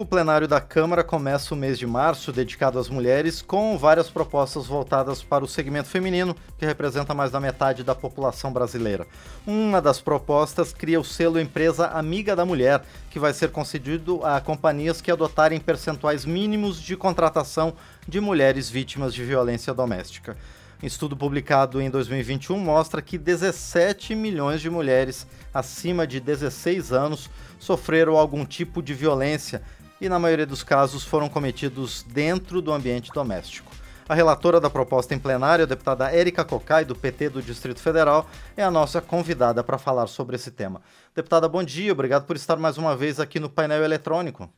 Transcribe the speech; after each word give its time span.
O 0.00 0.06
plenário 0.06 0.46
da 0.46 0.60
Câmara 0.60 1.02
começa 1.02 1.52
o 1.52 1.56
mês 1.56 1.76
de 1.76 1.84
março 1.84 2.30
dedicado 2.30 2.78
às 2.78 2.88
mulheres, 2.88 3.42
com 3.42 3.76
várias 3.76 4.08
propostas 4.08 4.64
voltadas 4.64 5.24
para 5.24 5.42
o 5.42 5.48
segmento 5.48 5.88
feminino, 5.88 6.36
que 6.56 6.64
representa 6.64 7.12
mais 7.12 7.32
da 7.32 7.40
metade 7.40 7.82
da 7.82 7.96
população 7.96 8.52
brasileira. 8.52 9.08
Uma 9.44 9.82
das 9.82 10.00
propostas 10.00 10.72
cria 10.72 11.00
o 11.00 11.04
selo 11.04 11.40
Empresa 11.40 11.88
Amiga 11.88 12.36
da 12.36 12.46
Mulher, 12.46 12.84
que 13.10 13.18
vai 13.18 13.32
ser 13.32 13.50
concedido 13.50 14.24
a 14.24 14.40
companhias 14.40 15.00
que 15.00 15.10
adotarem 15.10 15.58
percentuais 15.58 16.24
mínimos 16.24 16.80
de 16.80 16.96
contratação 16.96 17.74
de 18.06 18.20
mulheres 18.20 18.70
vítimas 18.70 19.12
de 19.12 19.24
violência 19.24 19.74
doméstica. 19.74 20.36
Estudo 20.80 21.16
publicado 21.16 21.82
em 21.82 21.90
2021 21.90 22.56
mostra 22.56 23.02
que 23.02 23.18
17 23.18 24.14
milhões 24.14 24.60
de 24.60 24.70
mulheres 24.70 25.26
acima 25.52 26.06
de 26.06 26.20
16 26.20 26.92
anos 26.92 27.28
sofreram 27.58 28.16
algum 28.16 28.46
tipo 28.46 28.80
de 28.80 28.94
violência 28.94 29.60
e, 30.00 30.08
na 30.08 30.18
maioria 30.18 30.46
dos 30.46 30.62
casos, 30.62 31.04
foram 31.04 31.28
cometidos 31.28 32.02
dentro 32.02 32.62
do 32.62 32.72
ambiente 32.72 33.10
doméstico. 33.12 33.70
A 34.08 34.14
relatora 34.14 34.58
da 34.58 34.70
proposta 34.70 35.14
em 35.14 35.18
plenário, 35.18 35.64
a 35.64 35.68
deputada 35.68 36.10
Érica 36.10 36.42
Cocai, 36.44 36.84
do 36.84 36.94
PT 36.94 37.28
do 37.28 37.42
Distrito 37.42 37.80
Federal, 37.80 38.26
é 38.56 38.62
a 38.62 38.70
nossa 38.70 39.02
convidada 39.02 39.62
para 39.62 39.76
falar 39.76 40.06
sobre 40.06 40.36
esse 40.36 40.50
tema. 40.50 40.80
Deputada, 41.14 41.46
bom 41.46 41.62
dia, 41.62 41.92
obrigado 41.92 42.24
por 42.24 42.34
estar 42.34 42.56
mais 42.56 42.78
uma 42.78 42.96
vez 42.96 43.20
aqui 43.20 43.38
no 43.38 43.50
painel 43.50 43.84
eletrônico. 43.84 44.48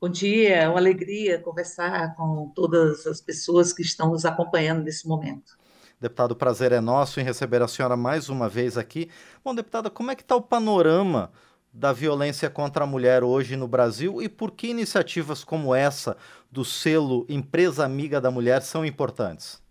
Bom 0.00 0.08
dia, 0.08 0.56
é 0.56 0.68
uma 0.68 0.78
alegria 0.78 1.38
conversar 1.38 2.16
com 2.16 2.50
todas 2.54 3.06
as 3.06 3.20
pessoas 3.20 3.72
que 3.72 3.82
estão 3.82 4.10
nos 4.10 4.24
acompanhando 4.24 4.82
nesse 4.82 5.06
momento. 5.06 5.56
Deputado, 6.00 6.32
o 6.32 6.36
prazer 6.36 6.72
é 6.72 6.80
nosso 6.80 7.20
em 7.20 7.22
receber 7.22 7.60
a 7.60 7.68
senhora 7.68 7.94
mais 7.94 8.30
uma 8.30 8.48
vez 8.48 8.78
aqui. 8.78 9.10
Bom, 9.44 9.54
deputada, 9.54 9.90
como 9.90 10.10
é 10.10 10.16
que 10.16 10.22
está 10.22 10.34
o 10.34 10.40
panorama 10.40 11.30
da 11.72 11.92
violência 11.92 12.50
contra 12.50 12.84
a 12.84 12.86
mulher 12.86 13.22
hoje 13.22 13.56
no 13.56 13.68
Brasil 13.68 14.20
e 14.20 14.28
por 14.28 14.50
que 14.50 14.68
iniciativas 14.68 15.44
como 15.44 15.74
essa 15.74 16.16
do 16.50 16.64
selo 16.64 17.24
Empresa 17.28 17.84
Amiga 17.84 18.20
da 18.20 18.30
Mulher 18.30 18.62
são 18.62 18.84
importantes? 18.84 19.62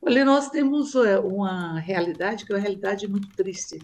Olha, 0.00 0.24
nós 0.24 0.50
temos 0.50 0.94
é, 0.94 1.18
uma 1.18 1.78
realidade 1.80 2.44
que 2.44 2.52
é 2.52 2.56
uma 2.56 2.62
realidade 2.62 3.08
muito 3.08 3.28
triste 3.28 3.78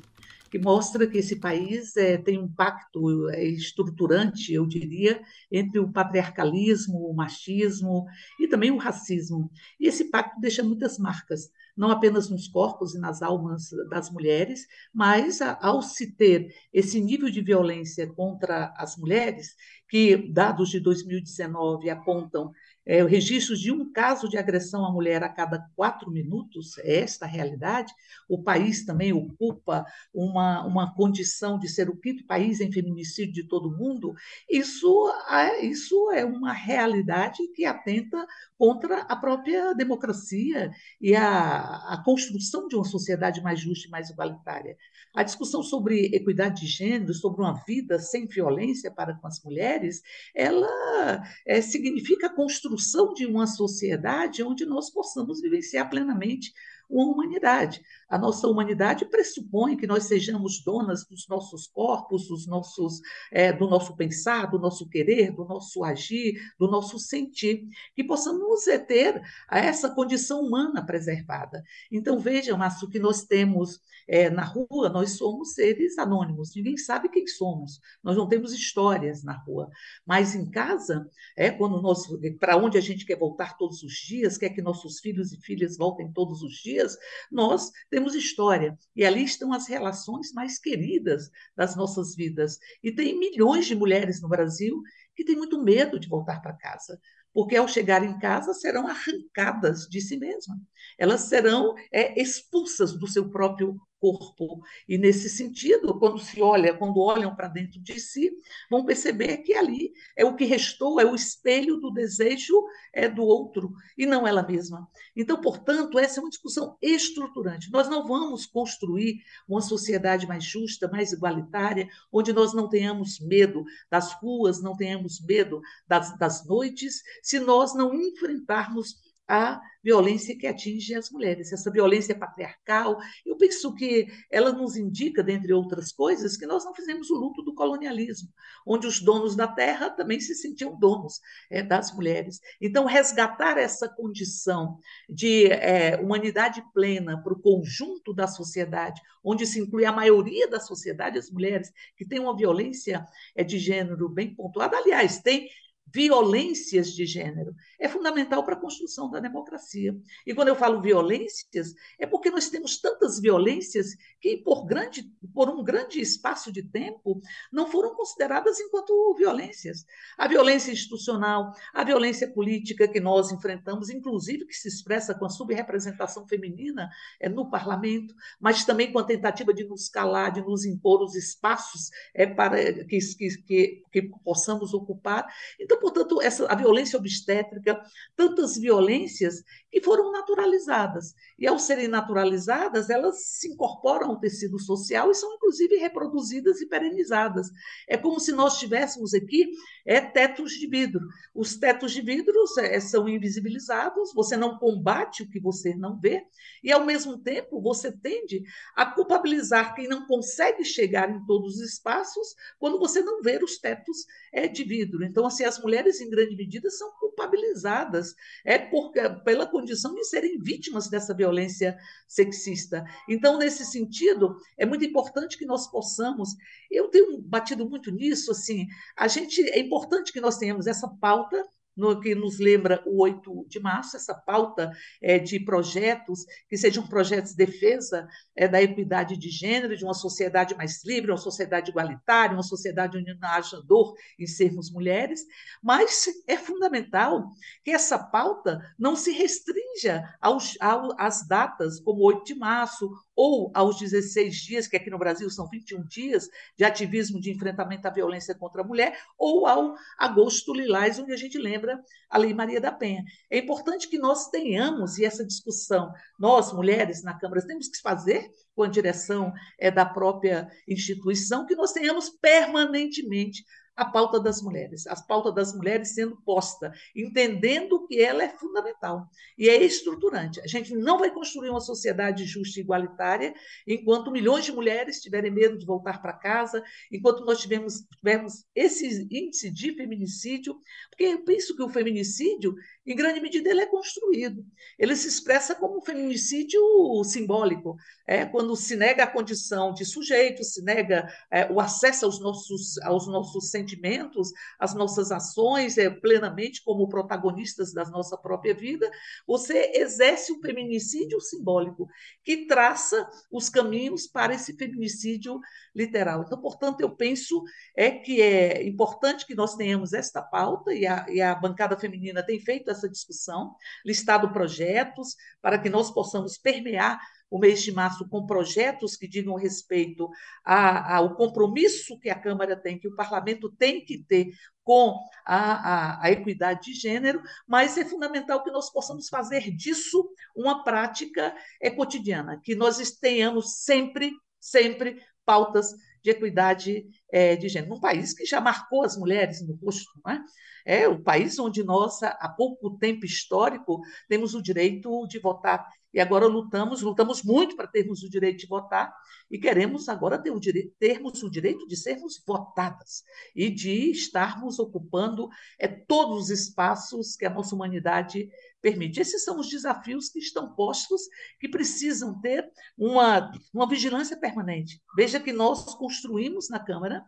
que 0.51 0.59
mostra 0.59 1.07
que 1.07 1.19
esse 1.19 1.37
país 1.37 1.97
é, 1.97 2.19
tem 2.19 2.37
um 2.37 2.49
pacto 2.49 3.31
é, 3.31 3.45
estruturante, 3.45 4.53
eu 4.53 4.67
diria, 4.67 5.23
entre 5.51 5.79
o 5.79 5.91
patriarcalismo, 5.91 7.09
o 7.09 7.15
machismo 7.15 8.05
e 8.39 8.49
também 8.49 8.73
o 8.73 8.77
racismo. 8.77 9.49
E 9.79 9.87
esse 9.87 10.11
pacto 10.11 10.41
deixa 10.41 10.63
muitas 10.63 10.99
marcas, 10.99 11.51
não 11.81 11.91
apenas 11.91 12.29
nos 12.29 12.47
corpos 12.47 12.95
e 12.95 12.99
nas 12.99 13.23
almas 13.23 13.71
das 13.89 14.11
mulheres, 14.11 14.67
mas 14.93 15.41
ao 15.41 15.81
se 15.81 16.13
ter 16.15 16.55
esse 16.71 17.01
nível 17.01 17.31
de 17.31 17.41
violência 17.41 18.07
contra 18.07 18.71
as 18.77 18.99
mulheres, 18.99 19.57
que 19.89 20.15
dados 20.31 20.69
de 20.69 20.79
2019 20.79 21.89
apontam 21.89 22.53
é, 22.91 23.05
registros 23.05 23.61
de 23.61 23.71
um 23.71 23.93
caso 23.93 24.29
de 24.29 24.37
agressão 24.37 24.85
à 24.85 24.91
mulher 24.91 25.23
a 25.23 25.29
cada 25.29 25.61
quatro 25.77 26.11
minutos, 26.11 26.77
é 26.79 26.97
esta 26.97 27.25
a 27.25 27.29
realidade. 27.29 27.95
O 28.29 28.43
país 28.43 28.85
também 28.85 29.13
ocupa 29.13 29.87
uma, 30.13 30.67
uma 30.67 30.93
condição 30.93 31.57
de 31.57 31.69
ser 31.69 31.89
o 31.89 31.97
quinto 31.97 32.27
país 32.27 32.61
em 32.61 32.73
feminicídio 32.73 33.33
de 33.33 33.45
todo 33.45 33.69
o 33.69 33.79
mundo. 33.79 34.13
Isso 34.51 35.09
é, 35.31 35.65
isso 35.65 36.11
é 36.11 36.25
uma 36.25 36.53
realidade 36.53 37.39
que 37.55 37.65
atenta 37.65 38.27
contra 38.59 39.03
a 39.03 39.15
própria 39.15 39.73
democracia 39.73 40.73
e 41.01 41.15
a, 41.15 41.61
a 41.95 42.03
construção 42.05 42.67
de 42.67 42.75
uma 42.75 42.85
sociedade 42.85 43.41
mais 43.41 43.61
justa 43.61 43.87
e 43.87 43.91
mais 43.91 44.11
igualitária. 44.11 44.77
A 45.15 45.23
discussão 45.23 45.63
sobre 45.63 46.07
equidade 46.07 46.63
de 46.63 46.67
gênero, 46.67 47.15
sobre 47.15 47.41
uma 47.41 47.55
vida 47.65 48.01
sem 48.01 48.27
violência 48.27 48.91
para 48.91 49.15
com 49.15 49.29
as 49.29 49.41
mulheres, 49.45 50.03
ela 50.35 51.23
é, 51.47 51.61
significa 51.61 52.27
a 52.27 52.35
construção 52.35 52.80
de 53.15 53.27
uma 53.27 53.47
sociedade 53.47 54.43
onde 54.43 54.65
nós 54.65 54.91
possamos 54.91 55.41
vivenciar 55.41 55.89
plenamente 55.89 56.53
uma 56.89 57.05
humanidade. 57.13 57.83
A 58.11 58.19
nossa 58.19 58.49
humanidade 58.49 59.05
pressupõe 59.07 59.77
que 59.77 59.87
nós 59.87 60.05
sejamos 60.05 60.63
donas 60.65 61.07
dos 61.07 61.29
nossos 61.29 61.67
corpos, 61.67 62.27
dos 62.27 62.47
nossos, 62.47 63.01
é, 63.31 63.53
do 63.53 63.69
nosso 63.69 63.95
pensar, 63.97 64.51
do 64.51 64.59
nosso 64.59 64.89
querer, 64.89 65.33
do 65.33 65.45
nosso 65.45 65.85
agir, 65.85 66.35
do 66.59 66.69
nosso 66.69 66.99
sentir, 66.99 67.69
que 67.95 68.03
possamos 68.03 68.65
ter 68.87 69.23
essa 69.51 69.89
condição 69.91 70.43
humana 70.43 70.85
preservada. 70.85 71.63
Então, 71.91 72.19
veja, 72.19 72.57
Márcio, 72.57 72.89
que 72.89 72.99
nós 72.99 73.25
temos 73.25 73.81
é, 74.09 74.29
na 74.29 74.45
rua, 74.45 74.89
nós 74.89 75.13
somos 75.13 75.55
seres 75.55 75.97
anônimos, 75.99 76.55
ninguém 76.55 76.77
sabe 76.77 77.09
quem 77.09 77.27
somos, 77.27 77.81
nós 78.03 78.17
não 78.17 78.29
temos 78.29 78.53
histórias 78.53 79.23
na 79.23 79.35
rua, 79.35 79.71
mas 80.05 80.35
em 80.35 80.51
casa, 80.51 81.09
é 81.37 81.51
quando 81.51 81.81
nós, 81.81 82.03
para 82.41 82.57
onde 82.57 82.77
a 82.77 82.81
gente 82.81 83.07
quer 83.07 83.19
voltar 83.19 83.57
todos 83.57 83.83
os 83.83 83.93
dias, 83.93 84.37
quer 84.37 84.51
que 84.51 84.61
nossos 84.61 84.99
filhos 84.99 85.33
e 85.33 85.41
filhas 85.41 85.77
voltem 85.77 86.13
todos 86.13 86.43
os 86.43 86.55
dias, 86.55 86.81
dias, 86.81 86.97
nós 87.31 87.71
temos 87.91 88.00
história. 88.09 88.79
E 88.95 89.05
ali 89.05 89.25
estão 89.25 89.53
as 89.53 89.69
relações 89.69 90.33
mais 90.33 90.59
queridas 90.59 91.31
das 91.57 91.77
nossas 91.77 92.15
vidas. 92.15 92.59
E 92.83 92.93
tem 92.93 93.19
milhões 93.19 93.67
de 93.67 93.75
mulheres 93.75 94.21
no 94.21 94.29
Brasil 94.29 94.83
que 95.15 95.25
têm 95.25 95.37
muito 95.37 95.63
medo 95.63 95.99
de 95.99 96.09
voltar 96.09 96.41
para 96.41 96.57
casa 96.57 96.99
porque 97.33 97.57
ao 97.57 97.69
chegar 97.69 98.03
em 98.05 98.19
casa 98.19 98.53
serão 98.55 98.87
arrancadas 98.89 99.87
de 99.89 100.01
si 100.01 100.17
mesma. 100.17 100.61
Elas 100.99 101.23
serão 101.23 101.75
é, 101.93 102.21
expulsas 102.21 102.93
do 102.93 103.07
seu 103.07 103.31
próprio 103.31 103.81
corpo. 104.01 104.63
E 104.89 104.97
nesse 104.97 105.29
sentido, 105.29 105.99
quando 105.99 106.19
se 106.19 106.41
olha, 106.41 106.75
quando 106.75 107.01
olham 107.01 107.37
para 107.37 107.49
dentro 107.49 107.81
de 107.81 108.01
si, 108.01 108.33
vão 108.71 108.85
perceber 108.85 109.39
que 109.39 109.55
ali 109.55 109.93
é 110.17 110.25
o 110.25 110.35
que 110.35 110.45
restou, 110.45 110.99
é 110.99 111.05
o 111.05 111.15
espelho 111.15 111.77
do 111.77 111.93
desejo 111.93 112.65
é 112.93 113.09
do 113.09 113.23
outro 113.23 113.73
e 113.97 114.07
não 114.07 114.27
ela 114.27 114.43
mesma. 114.43 114.89
Então, 115.15 115.41
portanto, 115.41 115.99
essa 115.99 116.19
é 116.19 116.23
uma 116.23 116.31
discussão 116.31 116.77
estruturante. 116.81 117.71
Nós 117.71 117.89
não 117.89 118.07
vamos 118.07 118.47
construir 118.47 119.23
uma 119.47 119.61
sociedade 119.61 120.27
mais 120.27 120.43
justa, 120.43 120.89
mais 120.89 121.13
igualitária, 121.13 121.89
onde 122.11 122.33
nós 122.33 122.55
não 122.55 122.69
tenhamos 122.69 123.21
medo 123.21 123.65
das 123.91 124.15
ruas, 124.15 124.63
não 124.63 124.77
tenhamos 124.77 125.21
medo 125.21 125.61
das, 125.87 126.17
das 126.19 126.47
noites, 126.47 127.03
se 127.23 127.39
nós 127.39 127.75
não 127.75 127.95
enfrentarmos 127.95 129.10
a 129.31 129.61
violência 129.83 130.37
que 130.37 130.47
atinge 130.47 130.93
as 130.93 131.09
mulheres, 131.09 131.53
essa 131.53 131.71
violência 131.71 132.19
patriarcal. 132.19 132.99
Eu 133.25 133.37
penso 133.37 133.73
que 133.77 134.09
ela 134.29 134.53
nos 134.53 134.77
indica, 134.77 135.23
dentre 135.23 135.53
outras 135.53 135.93
coisas, 135.93 136.37
que 136.37 136.47
nós 136.47 136.65
não 136.65 136.75
fizemos 136.75 137.11
o 137.11 137.17
luto 137.17 137.41
do 137.43 137.55
colonialismo, 137.55 138.29
onde 138.67 138.89
os 138.89 139.01
donos 139.01 139.37
da 139.37 139.47
terra 139.47 139.89
também 139.89 140.19
se 140.19 140.35
sentiam 140.35 140.77
donos 140.77 141.21
é, 141.49 141.63
das 141.63 141.95
mulheres. 141.95 142.41
Então, 142.61 142.85
resgatar 142.87 143.57
essa 143.57 143.89
condição 143.89 144.79
de 145.09 145.47
é, 145.47 145.97
humanidade 145.97 146.61
plena 146.75 147.23
para 147.23 147.33
o 147.33 147.41
conjunto 147.41 148.13
da 148.13 148.27
sociedade, 148.27 149.01
onde 149.23 149.47
se 149.47 149.61
inclui 149.61 149.85
a 149.85 149.93
maioria 149.93 150.49
da 150.49 150.59
sociedade, 150.59 151.19
as 151.19 151.31
mulheres, 151.31 151.73
que 151.97 152.05
tem 152.05 152.19
uma 152.19 152.37
violência 152.37 153.07
é, 153.37 153.45
de 153.45 153.61
gênero 153.61 154.09
bem 154.09 154.35
pontuada. 154.35 154.77
Aliás, 154.77 155.21
tem 155.21 155.49
violências 155.93 156.93
de 156.93 157.05
gênero. 157.05 157.55
É 157.79 157.89
fundamental 157.89 158.45
para 158.45 158.55
a 158.55 158.61
construção 158.61 159.11
da 159.11 159.21
democracia. 159.21 159.97
E 160.27 160.35
quando 160.35 160.49
eu 160.49 160.57
falo 160.57 160.81
violências, 160.81 161.75
é 161.99 162.07
porque 162.07 162.31
nós 162.31 162.49
temos 162.49 162.81
tantas 162.81 163.19
violências 163.19 163.97
que, 164.21 164.37
por, 164.37 164.65
grande, 164.67 165.11
por 165.35 165.49
um 165.49 165.63
grande 165.65 166.01
espaço 166.01 166.53
de 166.53 166.63
tempo, 166.63 167.21
não 167.53 167.67
foram 167.67 167.95
consideradas 167.95 168.61
enquanto 168.61 169.15
violências. 169.15 169.85
A 170.17 170.29
violência 170.29 170.71
institucional, 170.71 171.53
a 171.75 171.83
violência 171.83 172.31
política 172.31 172.87
que 172.87 173.01
nós 173.01 173.33
enfrentamos, 173.33 173.91
inclusive 173.91 174.47
que 174.47 174.55
se 174.55 174.69
expressa 174.69 175.15
com 175.15 175.25
a 175.25 175.31
subrepresentação 175.31 176.27
feminina 176.27 176.89
é, 177.19 177.29
no 177.29 177.51
parlamento, 177.51 178.15
mas 178.39 178.65
também 178.65 178.93
com 178.93 178.99
a 178.99 179.05
tentativa 179.05 179.53
de 179.53 179.65
nos 179.65 179.89
calar, 179.89 180.31
de 180.33 180.41
nos 180.43 180.65
impor 180.65 181.03
os 181.03 181.15
espaços 181.15 181.91
é, 182.15 182.27
para 182.27 182.85
que, 182.85 182.99
que, 182.99 183.43
que, 183.43 183.83
que 183.91 184.03
possamos 184.25 184.73
ocupar. 184.73 185.27
Então, 185.59 185.80
portanto, 185.81 186.21
essa, 186.21 186.47
a 186.47 186.55
violência 186.55 186.99
obstétrica, 186.99 187.81
tantas 188.15 188.57
violências 188.57 189.43
que 189.71 189.81
foram 189.81 190.11
naturalizadas. 190.11 191.15
E, 191.39 191.47
ao 191.47 191.59
serem 191.59 191.89
naturalizadas, 191.89 192.91
elas 192.91 193.23
se 193.25 193.49
incorporam 193.49 194.11
ao 194.11 194.21
tecido 194.21 194.59
social 194.59 195.11
e 195.11 195.15
são, 195.15 195.33
inclusive, 195.35 195.77
reproduzidas 195.77 196.61
e 196.61 196.67
perenizadas. 196.67 197.49
É 197.89 197.97
como 197.97 198.21
se 198.21 198.33
nós 198.33 198.59
tivéssemos 198.59 199.15
aqui 199.15 199.51
é, 199.87 200.01
tetos 200.01 200.53
de 200.53 200.67
vidro. 200.67 201.01
Os 201.35 201.57
tetos 201.57 201.93
de 201.93 202.03
vidro 202.03 202.45
é, 202.59 202.81
são 202.81 203.09
invisibilizados, 203.09 204.13
você 204.15 204.37
não 204.37 204.59
combate 204.59 205.23
o 205.23 205.31
que 205.31 205.41
você 205.41 205.75
não 205.75 205.99
vê, 205.99 206.23
e, 206.63 206.73
ao 206.73 206.85
mesmo 206.85 207.19
tempo, 207.19 207.61
você 207.61 207.93
tende 207.93 208.43
a 208.75 208.85
culpabilizar 208.87 209.75
quem 209.75 209.89
não 209.89 210.07
consegue 210.07 210.65
chegar 210.65 211.11
em 211.11 211.25
todos 211.25 211.57
os 211.57 211.73
espaços 211.73 212.35
quando 212.59 212.79
você 212.79 213.01
não 213.03 213.23
vê 213.23 213.39
os 213.43 213.59
tetos 213.59 214.05
é, 214.33 214.49
de 214.49 214.65
vidro. 214.65 215.05
Então, 215.05 215.27
assim, 215.27 215.45
as 215.45 215.59
mulheres, 215.61 215.70
em 216.01 216.11
grande 216.11 216.37
medida, 216.37 216.71
são 216.71 216.91
culpabilizadas 216.93 218.15
é 218.45 218.59
por, 218.59 218.93
pela 219.25 219.47
condição 219.47 219.95
de 219.95 220.05
serem 220.05 220.39
vítimas 220.39 220.89
dessa 220.89 221.15
violência 221.15 221.77
sexista. 222.07 222.85
Então, 223.09 223.39
nesse 223.39 223.65
sentido, 223.65 224.37
é 224.59 224.67
muito 224.67 224.85
importante 224.85 225.37
que 225.37 225.47
nós 225.47 225.71
possamos. 225.71 226.31
Eu 226.71 226.89
tenho 226.89 227.21
batido 227.21 227.69
muito 227.69 227.91
nisso, 227.91 228.31
assim, 228.31 228.67
a 228.97 229.09
gente 229.09 229.43
é 229.51 229.59
importante 229.59 230.13
que 230.13 230.21
nós 230.21 230.39
tenhamos 230.39 230.67
essa 230.67 230.89
pauta 231.01 231.43
no 231.81 231.99
que 231.99 232.15
nos 232.15 232.39
lembra 232.39 232.83
o 232.87 233.03
8 233.03 233.47
de 233.49 233.59
março, 233.59 233.97
essa 233.97 234.15
pauta 234.15 234.71
é, 235.03 235.19
de 235.19 235.41
projetos 235.41 236.27
que 236.47 236.57
sejam 236.59 236.87
projetos 236.87 237.31
de 237.31 237.39
defesa 237.39 238.07
é, 238.37 238.47
da 238.47 238.63
equidade 238.63 239.17
de 239.17 239.31
gênero, 239.31 239.75
de 239.75 239.83
uma 239.83 239.95
sociedade 239.95 240.55
mais 240.55 240.85
livre, 240.85 241.11
uma 241.11 241.17
sociedade 241.17 241.71
igualitária, 241.71 242.37
uma 242.37 242.43
sociedade 242.43 242.99
onde 242.99 243.15
não 243.15 243.29
haja 243.29 243.63
dor 243.63 243.95
em 244.19 244.27
sermos 244.27 244.71
mulheres, 244.71 245.23
mas 245.63 246.05
é 246.27 246.37
fundamental 246.37 247.31
que 247.65 247.71
essa 247.71 247.99
pauta 247.99 248.61
não 248.79 248.95
se 248.95 249.11
restrinja 249.11 250.05
aos, 250.21 250.59
às 250.99 251.27
datas 251.27 251.81
como 251.81 252.05
8 252.05 252.25
de 252.25 252.35
março 252.35 252.91
ou 253.23 253.51
aos 253.53 253.79
16 253.79 254.35
dias, 254.35 254.67
que 254.67 254.79
aqui 254.79 254.89
no 254.89 254.99
Brasil 254.99 255.29
são 255.29 255.47
21 255.47 255.85
dias, 255.85 256.27
de 256.57 256.65
ativismo 256.65 257.21
de 257.21 257.31
enfrentamento 257.31 257.87
à 257.87 257.91
violência 257.91 258.35
contra 258.35 258.63
a 258.63 258.65
mulher, 258.65 258.99
ou 259.19 259.47
ao 259.47 259.75
agosto 259.99 260.55
lilás, 260.55 260.99
onde 260.99 261.13
a 261.13 261.17
gente 261.19 261.37
lembra 261.37 261.79
a 262.09 262.17
Lei 262.17 262.33
Maria 262.33 262.59
da 262.59 262.73
Penha. 262.73 263.05
É 263.29 263.37
importante 263.37 263.91
que 263.91 263.99
nós 263.99 264.31
tenhamos, 264.31 264.97
e 264.97 265.05
essa 265.05 265.23
discussão, 265.23 265.93
nós, 266.19 266.51
mulheres, 266.51 267.03
na 267.03 267.13
Câmara, 267.13 267.47
temos 267.47 267.69
que 267.69 267.83
fazer 267.83 268.31
com 268.55 268.63
a 268.63 268.69
direção 268.69 269.35
é, 269.59 269.71
da 269.71 269.85
própria 269.85 270.49
instituição, 270.67 271.45
que 271.45 271.55
nós 271.55 271.73
tenhamos 271.73 272.09
permanentemente 272.09 273.45
a 273.81 273.85
pauta 273.87 274.21
das 274.21 274.43
mulheres, 274.43 274.87
a 274.87 274.95
pauta 274.95 275.33
das 275.33 275.55
mulheres 275.55 275.95
sendo 275.95 276.15
posta, 276.17 276.71
entendendo 276.95 277.87
que 277.87 277.99
ela 277.99 278.23
é 278.23 278.29
fundamental 278.29 279.09
e 279.39 279.49
é 279.49 279.57
estruturante. 279.65 280.39
A 280.43 280.47
gente 280.47 280.75
não 280.75 280.99
vai 280.99 281.11
construir 281.11 281.49
uma 281.49 281.63
sociedade 281.63 282.27
justa 282.27 282.61
e 282.61 282.63
igualitária 282.63 283.33
enquanto 283.67 284.11
milhões 284.11 284.45
de 284.45 284.53
mulheres 284.53 285.01
tiverem 285.01 285.31
medo 285.31 285.57
de 285.57 285.65
voltar 285.65 286.03
para 286.03 286.13
casa, 286.13 286.63
enquanto 286.93 287.25
nós 287.25 287.41
tivermos, 287.41 287.87
tivermos 287.97 288.45
esse 288.55 289.09
índice 289.11 289.51
de 289.51 289.73
feminicídio, 289.75 290.61
porque 290.91 291.05
eu 291.05 291.25
penso 291.25 291.57
que 291.57 291.63
o 291.63 291.69
feminicídio, 291.71 292.55
em 292.87 292.95
grande 292.95 293.19
medida, 293.19 293.49
ele 293.49 293.63
é 293.63 293.67
construído. 293.67 294.45
Ele 294.79 294.95
se 294.95 295.09
expressa 295.09 295.55
como 295.55 295.79
um 295.79 295.83
feminicídio 295.83 296.61
simbólico, 297.03 297.79
é 298.07 298.27
quando 298.27 298.55
se 298.57 298.77
nega 298.77 299.05
a 299.05 299.11
condição 299.11 299.73
de 299.73 299.87
sujeito, 299.87 300.45
se 300.45 300.63
nega 300.63 301.09
é, 301.31 301.51
o 301.51 301.59
acesso 301.59 302.05
aos 302.05 302.21
nossos, 302.21 302.77
aos 302.83 303.07
nossos 303.07 303.51
sentimentos 303.51 303.70
sentimentos, 303.71 304.33
as 304.59 304.75
nossas 304.75 305.13
ações 305.13 305.79
é, 305.79 305.89
plenamente 305.89 306.63
como 306.63 306.89
protagonistas 306.89 307.73
da 307.73 307.85
nossa 307.85 308.17
própria 308.17 308.55
vida, 308.55 308.91
você 309.27 309.73
exerce 309.75 310.33
o 310.33 310.41
feminicídio 310.41 311.21
simbólico, 311.21 311.89
que 312.25 312.47
traça 312.47 313.09
os 313.31 313.49
caminhos 313.49 314.07
para 314.07 314.35
esse 314.35 314.57
feminicídio 314.57 315.41
literal. 315.75 316.23
Então, 316.23 316.41
portanto, 316.41 316.81
eu 316.81 316.95
penso 316.95 317.43
é 317.77 317.91
que 317.91 318.21
é 318.21 318.67
importante 318.67 319.27
que 319.27 319.35
nós 319.35 319.55
tenhamos 319.57 319.93
esta 319.93 320.23
pauta, 320.23 320.73
e 320.75 320.87
a, 320.87 321.07
e 321.09 321.21
a 321.21 321.35
bancada 321.35 321.77
feminina 321.79 322.23
tem 322.23 322.41
feito 322.41 322.71
essa 322.71 322.89
discussão, 322.89 323.55
listado 323.85 324.33
projetos 324.33 325.17
para 325.41 325.59
que 325.59 325.71
nós 325.71 325.91
possamos 325.91 326.37
permear 326.37 327.01
o 327.31 327.39
mês 327.39 327.63
de 327.63 327.73
março 327.73 328.09
com 328.09 328.27
projetos 328.27 328.97
que 328.97 329.07
digam 329.07 329.37
respeito 329.37 330.09
ao 330.45 331.15
compromisso 331.15 331.99
que 331.99 332.11
a 332.11 332.19
Câmara 332.19 332.57
tem, 332.57 332.79
que 332.79 332.89
o 332.89 332.97
parlamento 332.97 333.51
tem 333.51 333.85
que 333.85 334.03
ter 334.05 334.31
com 334.65 334.99
a, 335.25 335.37
a, 335.37 336.07
a, 336.07 336.11
equidade 336.11 336.73
de 336.73 336.75
gênero, 336.75 337.23
mas 337.47 337.77
é 337.79 337.85
fundamental 337.85 338.43
que 338.43 338.51
nós 338.51 338.71
possamos 338.71 339.09
fazer 339.09 339.51
disso 339.51 340.09
uma 340.37 340.63
prática 340.63 341.35
é, 341.61 341.71
cotidiana, 341.71 342.41
que 342.43 342.55
nós 342.55 342.79
tenhamos 342.93 343.63
sempre, 343.63 344.13
sempre 344.39 345.01
pautas 345.25 345.71
de 346.03 346.11
equidade 346.11 346.87
é, 347.13 347.37
de 347.37 347.49
gênero. 347.49 347.75
Num 347.75 347.81
país 347.81 348.15
que 348.15 348.25
já 348.25 348.41
marcou 348.41 348.85
as 348.85 348.97
mulheres 348.97 349.47
no 349.47 349.55
rosto, 349.55 349.91
não 350.05 350.13
é? 350.13 350.25
É 350.65 350.89
o 350.89 351.03
país 351.03 351.39
onde 351.39 351.65
nós, 351.65 352.03
há 352.03 352.29
pouco 352.29 352.77
tempo 352.79 353.05
histórico, 353.05 353.81
temos 354.09 354.35
o 354.35 354.43
direito 354.43 355.07
de 355.09 355.19
votar. 355.19 355.67
E 355.93 356.01
agora 356.01 356.27
lutamos, 356.27 356.83
lutamos 356.83 357.23
muito 357.23 357.57
para 357.57 357.67
termos 357.67 358.03
o 358.03 358.11
direito 358.11 358.39
de 358.39 358.47
votar 358.47 358.95
e 359.31 359.39
queremos 359.39 359.89
agora 359.89 360.19
ter 360.19 360.31
o 360.31 360.39
direito, 360.39 360.73
termos 360.79 361.23
o 361.23 361.31
direito 361.31 361.67
de 361.67 361.77
sermos 361.77 362.23
votadas 362.27 363.03
e 363.35 363.51
de 363.51 363.91
estarmos 363.91 364.59
ocupando 364.59 365.29
é, 365.59 365.67
todos 365.67 366.25
os 366.25 366.31
espaços 366.31 367.17
que 367.17 367.27
a 367.27 367.31
nossa 367.31 367.55
humanidade 367.55 368.29
permite. 368.61 369.01
Esses 369.01 369.25
são 369.25 369.39
os 369.39 369.49
desafios 369.49 370.09
que 370.09 370.19
estão 370.19 370.55
postos, 370.55 371.03
que 371.41 371.49
precisam 371.49 372.21
ter 372.21 372.49
uma, 372.77 373.33
uma 373.53 373.69
vigilância 373.69 374.17
permanente. 374.19 374.81
Veja 374.97 375.19
que 375.19 375.33
nós 375.33 375.75
construímos 375.75 376.49
na 376.49 376.59
Câmara 376.59 377.05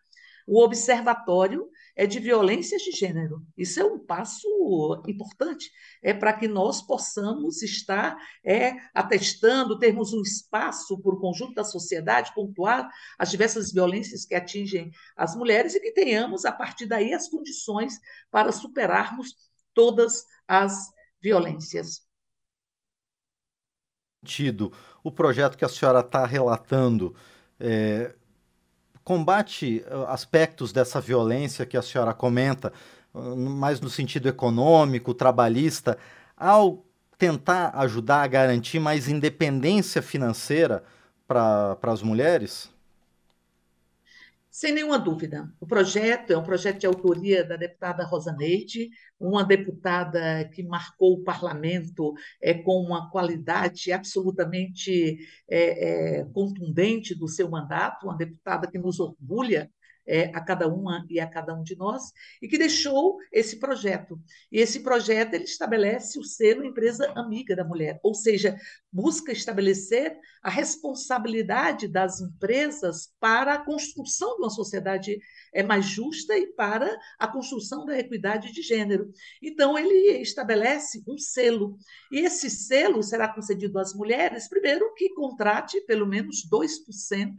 o 0.47 0.63
Observatório 0.63 1.69
é 1.95 2.07
de 2.07 2.19
Violências 2.19 2.83
de 2.83 2.91
Gênero. 2.93 3.45
Isso 3.57 3.81
é 3.81 3.85
um 3.85 3.99
passo 3.99 4.49
importante 5.07 5.71
é 6.03 6.13
para 6.13 6.33
que 6.33 6.49
nós 6.49 6.83
possamos 6.83 7.63
estar 7.63 8.17
é, 8.45 8.75
atestando, 8.95 9.79
termos 9.79 10.13
um 10.13 10.23
espaço 10.23 11.01
para 11.01 11.15
o 11.15 11.21
conjunto 11.21 11.55
da 11.55 11.65
sociedade 11.65 12.35
pontuar 12.35 12.91
as 13.19 13.31
diversas 13.31 13.73
violências 13.73 14.25
que 14.25 14.35
atingem 14.35 14.91
as 15.17 15.37
mulheres 15.37 15.75
e 15.75 15.81
que 15.81 15.93
tenhamos, 15.93 16.45
a 16.45 16.53
partir 16.53 16.87
daí, 16.87 17.13
as 17.13 17.29
condições 17.29 17.99
para 18.31 18.51
superarmos 18.53 19.35
todas 19.75 20.25
as 20.49 20.91
violências. 21.21 22.03
O 25.03 25.11
projeto 25.11 25.57
que 25.57 25.65
a 25.65 25.69
senhora 25.69 26.01
está 26.01 26.25
relatando 26.25 27.15
é, 27.59 28.15
combate 29.05 29.85
eh, 29.87 30.05
aspectos 30.09 30.73
dessa 30.73 31.01
violência 31.01 31.67
que 31.67 31.77
a 31.77 31.83
senhora 31.83 32.15
comenta, 32.15 32.73
ah, 33.15 33.19
mais 33.37 33.81
no 33.81 33.91
sentido 33.91 34.29
econômico, 34.29 35.15
trabalhista, 35.15 35.99
ao 36.37 36.85
tentar 37.19 37.71
ajudar 37.77 38.23
a 38.23 38.27
garantir 38.27 38.81
mais 38.81 39.09
independência 39.09 40.03
financeira 40.03 40.83
para 41.29 41.79
as 41.83 42.03
mulheres? 42.03 42.72
Sem 44.53 44.75
nenhuma 44.75 44.99
dúvida. 44.99 45.51
O 45.59 45.67
projeto 45.67 46.31
é 46.31 46.37
um 46.37 46.43
projeto 46.43 46.81
de 46.81 46.87
autoria 46.87 47.43
da 47.43 47.57
deputada 47.57 48.05
Rosa 48.05 48.35
Neide, 48.35 48.91
uma 49.19 49.43
deputada 49.43 50.47
que 50.53 50.63
marcou 50.63 51.15
o 51.15 51.25
parlamento 51.25 52.13
é, 52.39 52.53
com 52.53 52.83
uma 52.83 53.11
qualidade 53.11 53.91
absolutamente 53.91 55.17
é, 55.49 56.19
é, 56.19 56.25
contundente 56.35 57.15
do 57.15 57.27
seu 57.27 57.49
mandato, 57.49 58.05
uma 58.05 58.17
deputada 58.17 58.71
que 58.71 58.79
nos 58.79 59.01
orgulha 59.01 59.71
é, 60.07 60.25
a 60.35 60.41
cada 60.41 60.69
uma 60.69 61.07
e 61.09 61.21
a 61.21 61.27
cada 61.27 61.55
um 61.55 61.63
de 61.63 61.77
nós, 61.77 62.13
e 62.41 62.49
que 62.49 62.59
deixou 62.59 63.19
esse 63.33 63.59
projeto. 63.59 64.21
E 64.51 64.59
esse 64.59 64.81
projeto 64.81 65.35
ele 65.35 65.45
estabelece 65.45 66.19
o 66.19 66.25
selo 66.25 66.65
empresa 66.65 67.13
amiga 67.15 67.55
da 67.55 67.65
mulher, 67.65 68.01
ou 68.03 68.15
seja, 68.15 68.57
busca 68.93 69.33
estabelecer 69.33 70.19
a 70.43 70.51
responsabilidade 70.51 71.87
das 71.87 72.21
empresas 72.21 73.13
para 73.21 73.55
a 73.55 73.65
construção 73.65 74.37
de 74.37 74.43
uma 74.43 74.51
sociedade 74.51 75.19
é 75.55 75.63
mais 75.63 75.85
justa 75.85 76.37
e 76.37 76.47
para 76.49 76.99
a 77.19 77.29
construção 77.29 77.85
da 77.85 77.99
equidade 77.99 78.53
de 78.53 78.63
gênero. 78.63 79.13
Então, 79.43 79.79
ele 79.79 80.21
estabelece 80.21 81.03
um 81.07 81.19
selo, 81.19 81.77
e 82.11 82.21
esse 82.21 82.49
selo 82.49 83.03
será 83.03 83.29
concedido 83.29 83.79
às 83.79 83.95
mulheres, 83.95 84.49
primeiro, 84.49 84.93
que 84.95 85.11
contrate 85.15 85.81
pelo 85.83 86.07
menos 86.07 86.49
2% 86.51 87.35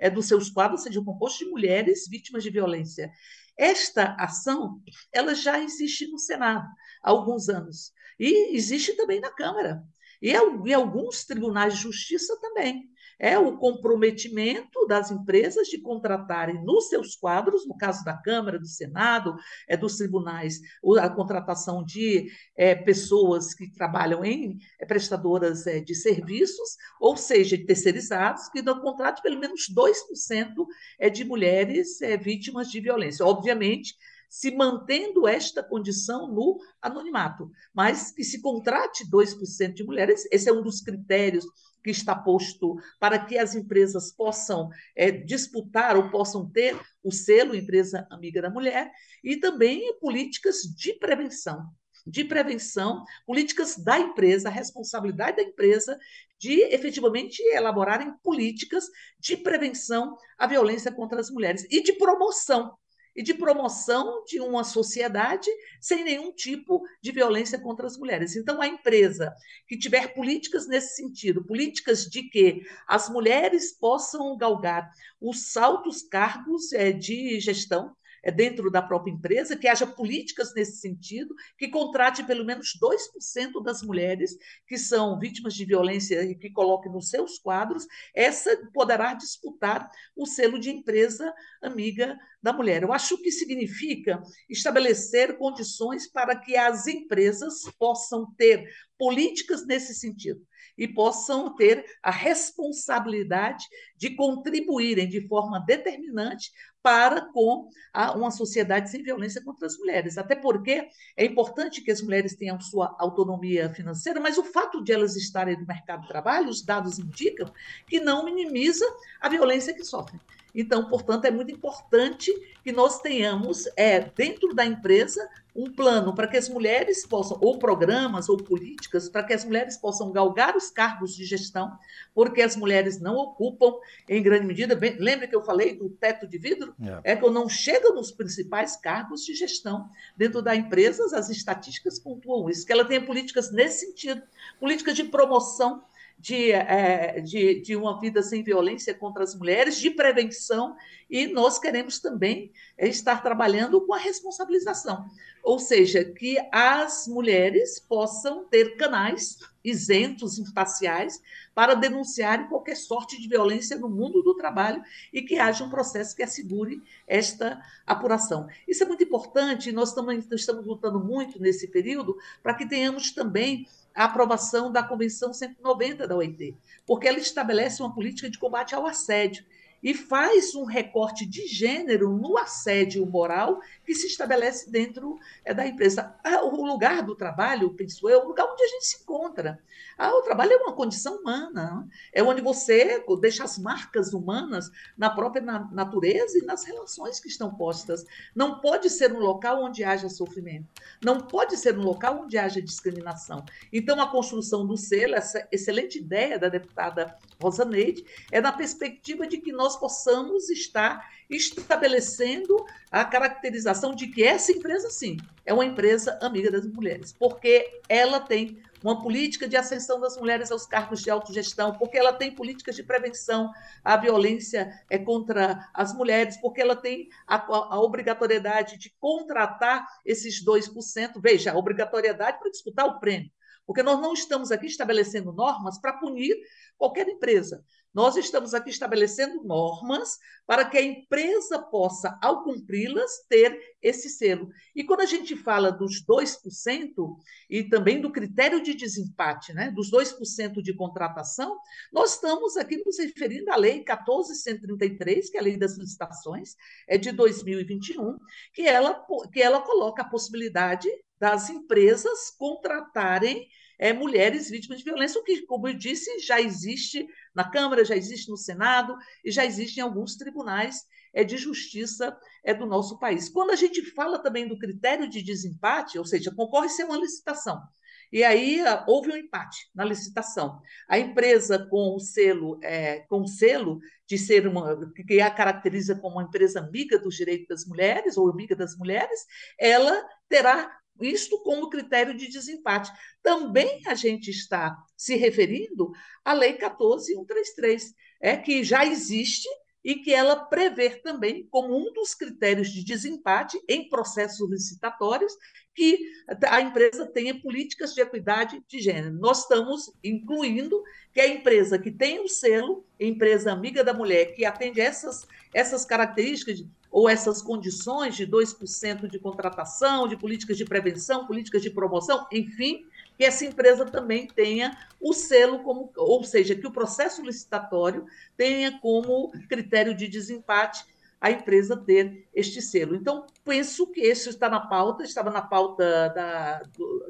é, 0.00 0.10
dos 0.10 0.26
seus 0.26 0.50
quadros 0.50 0.82
sejam 0.82 1.04
compostos 1.04 1.40
de 1.40 1.50
mulheres 1.50 2.07
vítimas 2.08 2.42
de 2.42 2.50
violência. 2.50 3.10
Esta 3.56 4.14
ação 4.18 4.82
ela 5.12 5.34
já 5.34 5.60
existe 5.60 6.06
no 6.06 6.18
Senado 6.18 6.66
há 7.02 7.10
alguns 7.10 7.48
anos. 7.48 7.92
E 8.18 8.56
existe 8.56 8.94
também 8.94 9.20
na 9.20 9.30
Câmara. 9.30 9.82
E 10.20 10.30
em 10.30 10.74
alguns 10.74 11.24
tribunais 11.24 11.74
de 11.74 11.82
justiça 11.82 12.38
também 12.40 12.90
é 13.18 13.38
o 13.38 13.56
comprometimento 13.56 14.86
das 14.86 15.10
empresas 15.10 15.68
de 15.68 15.80
contratarem 15.80 16.62
nos 16.64 16.88
seus 16.88 17.16
quadros, 17.16 17.66
no 17.66 17.76
caso 17.76 18.04
da 18.04 18.16
Câmara, 18.16 18.58
do 18.58 18.66
Senado, 18.66 19.34
é, 19.66 19.76
dos 19.76 19.96
tribunais, 19.96 20.60
a 21.00 21.08
contratação 21.08 21.84
de 21.84 22.30
é, 22.56 22.74
pessoas 22.74 23.52
que 23.54 23.70
trabalham 23.72 24.24
em 24.24 24.58
é, 24.78 24.86
prestadoras 24.86 25.66
é, 25.66 25.80
de 25.80 25.94
serviços, 25.94 26.76
ou 27.00 27.16
seja, 27.16 27.56
de 27.56 27.64
terceirizados, 27.64 28.48
que 28.48 28.62
dão 28.62 28.80
contrato 28.80 29.22
pelo 29.22 29.38
menos 29.38 29.66
2% 29.68 30.66
é, 30.98 31.10
de 31.10 31.24
mulheres 31.24 32.00
é, 32.00 32.16
vítimas 32.16 32.70
de 32.70 32.80
violência. 32.80 33.24
Obviamente, 33.24 33.94
se 34.28 34.50
mantendo 34.50 35.26
esta 35.26 35.62
condição 35.62 36.28
no 36.28 36.58
anonimato, 36.82 37.50
mas 37.72 38.10
que 38.10 38.22
se 38.22 38.42
contrate 38.42 39.08
2% 39.10 39.72
de 39.72 39.84
mulheres, 39.84 40.26
esse 40.30 40.48
é 40.48 40.52
um 40.52 40.62
dos 40.62 40.80
critérios 40.80 41.46
que 41.88 41.92
está 41.92 42.14
posto 42.14 42.76
para 43.00 43.18
que 43.18 43.38
as 43.38 43.54
empresas 43.54 44.12
possam 44.12 44.68
é, 44.94 45.10
disputar 45.10 45.96
ou 45.96 46.10
possam 46.10 46.46
ter 46.46 46.78
o 47.02 47.10
selo 47.10 47.56
Empresa 47.56 48.06
Amiga 48.10 48.42
da 48.42 48.50
Mulher, 48.50 48.90
e 49.24 49.36
também 49.36 49.98
políticas 49.98 50.56
de 50.76 50.92
prevenção 50.92 51.64
de 52.06 52.24
prevenção, 52.24 53.04
políticas 53.26 53.76
da 53.76 53.98
empresa, 53.98 54.48
a 54.48 54.52
responsabilidade 54.52 55.36
da 55.36 55.42
empresa 55.42 55.98
de 56.38 56.62
efetivamente 56.72 57.42
elaborarem 57.52 58.14
políticas 58.22 58.86
de 59.20 59.36
prevenção 59.36 60.16
à 60.38 60.46
violência 60.46 60.90
contra 60.90 61.20
as 61.20 61.28
mulheres 61.28 61.66
e 61.70 61.82
de 61.82 61.92
promoção 61.94 62.74
e 63.18 63.22
de 63.22 63.34
promoção 63.34 64.22
de 64.24 64.40
uma 64.40 64.62
sociedade 64.62 65.50
sem 65.80 66.04
nenhum 66.04 66.32
tipo 66.32 66.80
de 67.02 67.10
violência 67.10 67.58
contra 67.58 67.84
as 67.84 67.98
mulheres. 67.98 68.36
Então, 68.36 68.62
a 68.62 68.68
empresa 68.68 69.34
que 69.66 69.76
tiver 69.76 70.14
políticas 70.14 70.68
nesse 70.68 70.94
sentido, 70.94 71.44
políticas 71.44 72.04
de 72.04 72.22
que 72.22 72.62
as 72.86 73.10
mulheres 73.10 73.72
possam 73.72 74.36
galgar 74.36 74.88
os 75.20 75.56
altos 75.56 76.00
cargos 76.00 76.72
é, 76.72 76.92
de 76.92 77.40
gestão, 77.40 77.92
dentro 78.34 78.70
da 78.70 78.82
própria 78.82 79.12
empresa, 79.12 79.56
que 79.56 79.68
haja 79.68 79.86
políticas 79.86 80.54
nesse 80.54 80.78
sentido, 80.78 81.34
que 81.56 81.68
contrate 81.68 82.24
pelo 82.24 82.44
menos 82.44 82.72
2% 82.80 83.62
das 83.62 83.82
mulheres 83.82 84.36
que 84.66 84.76
são 84.76 85.18
vítimas 85.18 85.54
de 85.54 85.64
violência 85.64 86.22
e 86.22 86.34
que 86.34 86.50
coloque 86.50 86.88
nos 86.88 87.08
seus 87.08 87.38
quadros, 87.38 87.86
essa 88.14 88.50
poderá 88.72 89.14
disputar 89.14 89.88
o 90.16 90.26
selo 90.26 90.58
de 90.58 90.70
empresa 90.70 91.32
amiga 91.62 92.18
da 92.42 92.52
mulher. 92.52 92.82
Eu 92.82 92.92
acho 92.92 93.18
que 93.18 93.30
significa 93.30 94.22
estabelecer 94.48 95.36
condições 95.36 96.10
para 96.10 96.36
que 96.36 96.56
as 96.56 96.86
empresas 96.86 97.62
possam 97.78 98.32
ter 98.36 98.68
políticas 98.96 99.66
nesse 99.66 99.94
sentido 99.94 100.40
e 100.76 100.86
possam 100.86 101.54
ter 101.56 101.84
a 102.02 102.10
responsabilidade 102.10 103.64
de 103.96 104.14
contribuírem 104.14 105.08
de 105.08 105.26
forma 105.26 105.58
determinante 105.66 106.50
para 106.88 107.20
com 107.20 107.68
a, 107.92 108.12
uma 108.12 108.30
sociedade 108.30 108.90
sem 108.90 109.02
violência 109.02 109.44
contra 109.44 109.66
as 109.66 109.76
mulheres. 109.76 110.16
Até 110.16 110.34
porque 110.34 110.88
é 111.14 111.24
importante 111.26 111.82
que 111.82 111.90
as 111.90 112.00
mulheres 112.00 112.34
tenham 112.34 112.58
sua 112.58 112.96
autonomia 112.98 113.68
financeira, 113.68 114.18
mas 114.18 114.38
o 114.38 114.42
fato 114.42 114.82
de 114.82 114.90
elas 114.90 115.14
estarem 115.14 115.60
no 115.60 115.66
mercado 115.66 116.00
de 116.00 116.08
trabalho, 116.08 116.48
os 116.48 116.62
dados 116.62 116.98
indicam 116.98 117.52
que 117.86 118.00
não 118.00 118.24
minimiza 118.24 118.86
a 119.20 119.28
violência 119.28 119.74
que 119.74 119.84
sofrem. 119.84 120.18
Então, 120.58 120.88
portanto, 120.88 121.24
é 121.24 121.30
muito 121.30 121.52
importante 121.52 122.32
que 122.64 122.72
nós 122.72 123.00
tenhamos, 123.00 123.68
é, 123.76 124.00
dentro 124.00 124.52
da 124.52 124.66
empresa, 124.66 125.24
um 125.54 125.70
plano 125.70 126.12
para 126.12 126.26
que 126.26 126.36
as 126.36 126.48
mulheres 126.48 127.06
possam, 127.06 127.38
ou 127.40 127.60
programas, 127.60 128.28
ou 128.28 128.36
políticas, 128.36 129.08
para 129.08 129.22
que 129.22 129.32
as 129.32 129.44
mulheres 129.44 129.76
possam 129.76 130.10
galgar 130.10 130.56
os 130.56 130.68
cargos 130.68 131.14
de 131.14 131.24
gestão, 131.24 131.78
porque 132.12 132.42
as 132.42 132.56
mulheres 132.56 133.00
não 133.00 133.14
ocupam, 133.14 133.72
em 134.08 134.20
grande 134.20 134.46
medida, 134.46 134.74
bem, 134.74 134.96
lembra 134.98 135.28
que 135.28 135.36
eu 135.36 135.44
falei 135.44 135.76
do 135.76 135.90
teto 135.90 136.26
de 136.26 136.38
vidro? 136.38 136.74
É. 137.04 137.12
é 137.12 137.16
que 137.16 137.24
eu 137.24 137.30
não 137.30 137.48
chego 137.48 137.92
nos 137.92 138.10
principais 138.10 138.74
cargos 138.74 139.24
de 139.24 139.34
gestão 139.34 139.88
dentro 140.16 140.42
da 140.42 140.56
empresa, 140.56 141.16
as 141.16 141.30
estatísticas 141.30 142.00
pontuam 142.00 142.50
isso, 142.50 142.66
que 142.66 142.72
ela 142.72 142.84
tenha 142.84 143.06
políticas 143.06 143.52
nesse 143.52 143.86
sentido, 143.86 144.22
políticas 144.58 144.96
de 144.96 145.04
promoção 145.04 145.84
de, 146.18 146.50
é, 146.50 147.20
de, 147.20 147.60
de, 147.60 147.76
uma 147.76 148.00
vida 148.00 148.22
sem 148.22 148.42
violência 148.42 148.92
contra 148.92 149.22
as 149.22 149.34
mulheres, 149.34 149.78
de 149.78 149.90
prevenção, 149.90 150.76
e 151.08 151.28
nós 151.28 151.58
queremos 151.58 152.00
também 152.00 152.52
estar 152.76 153.22
trabalhando 153.22 153.80
com 153.86 153.94
a 153.94 153.98
responsabilização, 153.98 155.06
ou 155.42 155.58
seja, 155.58 156.04
que 156.04 156.36
as 156.52 157.06
mulheres 157.06 157.78
possam 157.78 158.44
ter 158.46 158.76
canais 158.76 159.38
isentos, 159.64 160.38
imparciais, 160.38 161.22
para 161.54 161.74
denunciarem 161.74 162.48
qualquer 162.48 162.76
sorte 162.76 163.20
de 163.20 163.28
violência 163.28 163.76
no 163.76 163.88
mundo 163.88 164.22
do 164.22 164.34
trabalho 164.34 164.82
e 165.12 165.22
que 165.22 165.38
haja 165.38 165.64
um 165.64 165.70
processo 165.70 166.16
que 166.16 166.22
assegure 166.22 166.82
esta 167.06 167.60
apuração. 167.86 168.48
Isso 168.66 168.82
é 168.82 168.86
muito 168.86 169.04
importante, 169.04 169.72
nós 169.72 169.90
estamos, 169.90 170.26
estamos 170.32 170.66
lutando 170.66 171.00
muito 171.00 171.40
nesse 171.40 171.68
período 171.68 172.16
para 172.42 172.54
que 172.54 172.68
tenhamos 172.68 173.12
também 173.12 173.66
a 173.98 174.04
aprovação 174.04 174.70
da 174.70 174.80
Convenção 174.80 175.32
190 175.32 176.06
da 176.06 176.14
OIT, 176.14 176.56
porque 176.86 177.08
ela 177.08 177.18
estabelece 177.18 177.82
uma 177.82 177.92
política 177.92 178.30
de 178.30 178.38
combate 178.38 178.72
ao 178.72 178.86
assédio 178.86 179.44
e 179.82 179.94
faz 179.94 180.54
um 180.54 180.64
recorte 180.64 181.24
de 181.24 181.46
gênero 181.46 182.10
no 182.10 182.36
assédio 182.36 183.04
moral 183.06 183.60
que 183.84 183.94
se 183.94 184.06
estabelece 184.06 184.70
dentro 184.70 185.18
é, 185.44 185.54
da 185.54 185.66
empresa. 185.66 186.14
Ah, 186.24 186.44
o 186.44 186.64
lugar 186.64 187.02
do 187.02 187.14
trabalho, 187.14 187.74
penso 187.74 188.08
eu, 188.08 188.20
é 188.20 188.24
o 188.24 188.28
lugar 188.28 188.46
onde 188.46 188.62
a 188.62 188.68
gente 188.68 188.86
se 188.86 189.02
encontra. 189.02 189.58
Ah, 189.96 190.14
o 190.14 190.22
trabalho 190.22 190.52
é 190.52 190.56
uma 190.56 190.72
condição 190.72 191.16
humana, 191.16 191.88
é 192.12 192.22
onde 192.22 192.40
você 192.40 193.02
deixa 193.20 193.44
as 193.44 193.58
marcas 193.58 194.12
humanas 194.12 194.70
na 194.96 195.10
própria 195.10 195.42
natureza 195.42 196.38
e 196.38 196.44
nas 196.44 196.64
relações 196.64 197.18
que 197.18 197.28
estão 197.28 197.54
postas. 197.54 198.04
Não 198.34 198.60
pode 198.60 198.90
ser 198.90 199.12
um 199.12 199.18
local 199.18 199.62
onde 199.62 199.82
haja 199.82 200.08
sofrimento, 200.08 200.68
não 201.04 201.18
pode 201.20 201.56
ser 201.56 201.76
um 201.76 201.82
local 201.82 202.22
onde 202.22 202.38
haja 202.38 202.62
discriminação. 202.62 203.44
Então, 203.72 204.00
a 204.00 204.08
construção 204.08 204.66
do 204.66 204.76
selo, 204.76 205.14
essa 205.14 205.46
excelente 205.50 205.98
ideia 205.98 206.38
da 206.38 206.48
deputada 206.48 207.16
Rosa 207.42 207.64
Neide, 207.64 208.04
é 208.30 208.40
na 208.40 208.52
perspectiva 208.52 209.26
de 209.26 209.38
que 209.38 209.52
nós 209.52 209.67
nós 209.68 209.76
possamos 209.76 210.48
estar 210.48 211.06
estabelecendo 211.28 212.56
a 212.90 213.04
caracterização 213.04 213.94
de 213.94 214.06
que 214.06 214.24
essa 214.24 214.50
empresa, 214.50 214.88
sim, 214.88 215.18
é 215.44 215.52
uma 215.52 215.66
empresa 215.66 216.18
amiga 216.22 216.50
das 216.50 216.64
mulheres, 216.64 217.12
porque 217.12 217.82
ela 217.86 218.18
tem 218.18 218.62
uma 218.82 219.02
política 219.02 219.46
de 219.46 219.58
ascensão 219.58 220.00
das 220.00 220.16
mulheres 220.16 220.50
aos 220.50 220.64
cargos 220.64 221.02
de 221.02 221.10
autogestão, 221.10 221.74
porque 221.74 221.98
ela 221.98 222.14
tem 222.14 222.34
políticas 222.34 222.76
de 222.76 222.82
prevenção 222.82 223.50
à 223.84 223.94
violência 223.98 224.72
é, 224.88 224.96
contra 224.96 225.68
as 225.74 225.92
mulheres, 225.92 226.38
porque 226.38 226.62
ela 226.62 226.76
tem 226.76 227.10
a, 227.26 227.36
a 227.36 227.78
obrigatoriedade 227.78 228.78
de 228.78 228.90
contratar 228.98 229.86
esses 230.02 230.42
2%. 230.42 231.20
Veja, 231.20 231.52
a 231.52 231.58
obrigatoriedade 231.58 232.38
para 232.38 232.50
disputar 232.50 232.86
o 232.86 232.98
prêmio. 232.98 233.30
Porque 233.68 233.82
nós 233.82 234.00
não 234.00 234.14
estamos 234.14 234.50
aqui 234.50 234.66
estabelecendo 234.66 235.30
normas 235.30 235.78
para 235.78 235.92
punir 235.92 236.34
qualquer 236.78 237.06
empresa. 237.06 237.62
Nós 237.98 238.16
estamos 238.16 238.54
aqui 238.54 238.70
estabelecendo 238.70 239.42
normas 239.42 240.18
para 240.46 240.64
que 240.64 240.78
a 240.78 240.82
empresa 240.82 241.58
possa, 241.58 242.16
ao 242.22 242.44
cumpri-las, 242.44 243.26
ter 243.28 243.58
esse 243.82 244.08
selo. 244.08 244.50
E 244.72 244.84
quando 244.84 245.00
a 245.00 245.04
gente 245.04 245.34
fala 245.34 245.72
dos 245.72 246.00
2% 246.06 247.16
e 247.50 247.64
também 247.64 248.00
do 248.00 248.12
critério 248.12 248.62
de 248.62 248.72
desempate, 248.72 249.52
né, 249.52 249.72
dos 249.72 249.90
2% 249.90 250.62
de 250.62 250.72
contratação, 250.76 251.58
nós 251.92 252.14
estamos 252.14 252.56
aqui 252.56 252.80
nos 252.86 253.00
referindo 253.00 253.50
à 253.50 253.56
Lei 253.56 253.82
14.133, 253.82 255.28
que 255.28 255.36
é 255.36 255.40
a 255.40 255.42
Lei 255.42 255.58
das 255.58 255.76
Licitações, 255.76 256.54
é 256.86 256.96
de 256.96 257.10
2021, 257.10 258.16
que 258.54 258.62
ela, 258.62 259.04
que 259.32 259.42
ela 259.42 259.60
coloca 259.60 260.02
a 260.02 260.08
possibilidade 260.08 260.88
das 261.18 261.50
empresas 261.50 262.30
contratarem 262.38 263.48
é, 263.78 263.92
mulheres 263.92 264.50
vítimas 264.50 264.78
de 264.78 264.84
violência, 264.84 265.20
o 265.20 265.24
que, 265.24 265.42
como 265.42 265.68
eu 265.68 265.74
disse, 265.74 266.18
já 266.18 266.40
existe 266.40 267.06
na 267.38 267.48
Câmara, 267.48 267.84
já 267.84 267.96
existe 267.96 268.28
no 268.28 268.36
Senado 268.36 268.96
e 269.24 269.30
já 269.30 269.46
existe 269.46 269.78
em 269.78 269.80
alguns 269.80 270.16
tribunais 270.16 270.84
é, 271.14 271.22
de 271.22 271.36
justiça 271.36 272.18
é, 272.44 272.52
do 272.52 272.66
nosso 272.66 272.98
país. 272.98 273.28
Quando 273.28 273.52
a 273.52 273.56
gente 273.56 273.80
fala 273.92 274.18
também 274.18 274.48
do 274.48 274.58
critério 274.58 275.08
de 275.08 275.22
desempate, 275.22 276.00
ou 276.00 276.04
seja, 276.04 276.34
concorre-se 276.34 276.82
a 276.82 276.86
uma 276.86 276.96
licitação, 276.96 277.62
e 278.10 278.24
aí 278.24 278.60
ah, 278.62 278.84
houve 278.88 279.12
um 279.12 279.16
empate 279.16 279.70
na 279.72 279.84
licitação. 279.84 280.60
A 280.88 280.98
empresa 280.98 281.64
com 281.70 281.94
o 281.94 282.00
selo, 282.00 282.58
é, 282.60 283.00
com 283.08 283.20
o 283.20 283.28
selo 283.28 283.78
de 284.04 284.18
ser 284.18 284.44
uma 284.48 284.90
que 285.06 285.20
a 285.20 285.30
caracteriza 285.30 285.94
como 285.94 286.16
uma 286.16 286.24
empresa 286.24 286.58
amiga 286.58 286.98
dos 286.98 287.14
direitos 287.14 287.46
das 287.46 287.66
mulheres 287.66 288.16
ou 288.16 288.28
amiga 288.28 288.56
das 288.56 288.76
mulheres, 288.76 289.26
ela 289.60 290.02
terá 290.28 290.76
isto 291.00 291.42
como 291.42 291.70
critério 291.70 292.16
de 292.16 292.28
desempate. 292.28 292.90
Também 293.22 293.82
a 293.86 293.94
gente 293.94 294.30
está 294.30 294.76
se 294.96 295.16
referindo 295.16 295.90
à 296.24 296.32
Lei 296.32 296.54
14133, 296.54 297.94
é, 298.20 298.36
que 298.36 298.64
já 298.64 298.84
existe 298.84 299.48
e 299.84 299.96
que 299.96 300.12
ela 300.12 300.36
prevê 300.36 300.90
também 300.90 301.46
como 301.50 301.76
um 301.76 301.92
dos 301.92 302.14
critérios 302.14 302.70
de 302.70 302.84
desempate 302.84 303.60
em 303.68 303.88
processos 303.88 304.50
licitatórios 304.50 305.32
que 305.74 305.98
a 306.46 306.60
empresa 306.60 307.06
tenha 307.06 307.40
políticas 307.40 307.94
de 307.94 308.00
equidade 308.00 308.60
de 308.66 308.80
gênero. 308.80 309.14
Nós 309.14 309.42
estamos 309.42 309.92
incluindo 310.02 310.82
que 311.12 311.20
a 311.20 311.28
empresa 311.28 311.78
que 311.78 311.90
tem 311.90 312.20
o 312.20 312.28
selo, 312.28 312.84
empresa 312.98 313.52
amiga 313.52 313.84
da 313.84 313.94
mulher, 313.94 314.34
que 314.34 314.44
atende 314.44 314.80
essas, 314.80 315.26
essas 315.54 315.84
características 315.84 316.64
ou 316.90 317.08
essas 317.08 317.40
condições 317.40 318.16
de 318.16 318.26
2% 318.26 319.08
de 319.08 319.18
contratação, 319.18 320.08
de 320.08 320.16
políticas 320.16 320.56
de 320.56 320.64
prevenção, 320.64 321.26
políticas 321.26 321.62
de 321.62 321.70
promoção, 321.70 322.26
enfim, 322.32 322.84
que 323.18 323.24
essa 323.24 323.44
empresa 323.44 323.84
também 323.84 324.28
tenha 324.28 324.78
o 325.00 325.12
selo 325.12 325.58
como, 325.64 325.92
ou 325.96 326.22
seja, 326.22 326.54
que 326.54 326.66
o 326.68 326.70
processo 326.70 327.20
licitatório 327.20 328.06
tenha 328.36 328.78
como 328.78 329.32
critério 329.48 329.92
de 329.92 330.06
desempate 330.06 330.86
a 331.20 331.32
empresa 331.32 331.76
ter 331.76 332.28
este 332.32 332.62
selo. 332.62 332.94
Então, 332.94 333.26
penso 333.44 333.88
que 333.88 334.00
isso 334.00 334.30
está 334.30 334.48
na 334.48 334.60
pauta, 334.60 335.02
estava 335.02 335.32
na 335.32 335.42
pauta 335.42 336.10
da, 336.10 336.62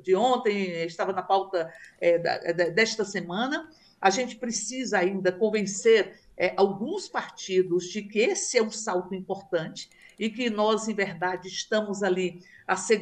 de 0.03 0.15
ontem, 0.15 0.83
estava 0.87 1.12
na 1.12 1.23
pauta 1.23 1.71
é, 2.00 2.19
da, 2.19 2.71
desta 2.71 3.05
semana, 3.05 3.69
a 4.00 4.09
gente 4.09 4.37
precisa 4.37 4.99
ainda 4.99 5.31
convencer 5.31 6.19
é, 6.38 6.55
alguns 6.57 7.07
partidos 7.07 7.85
de 7.85 8.00
que 8.00 8.21
esse 8.21 8.57
é 8.57 8.62
um 8.62 8.71
salto 8.71 9.15
importante 9.15 9.91
e 10.19 10.31
que 10.31 10.49
nós, 10.49 10.88
em 10.88 10.95
verdade, 10.95 11.49
estamos 11.49 12.03
ali, 12.03 12.43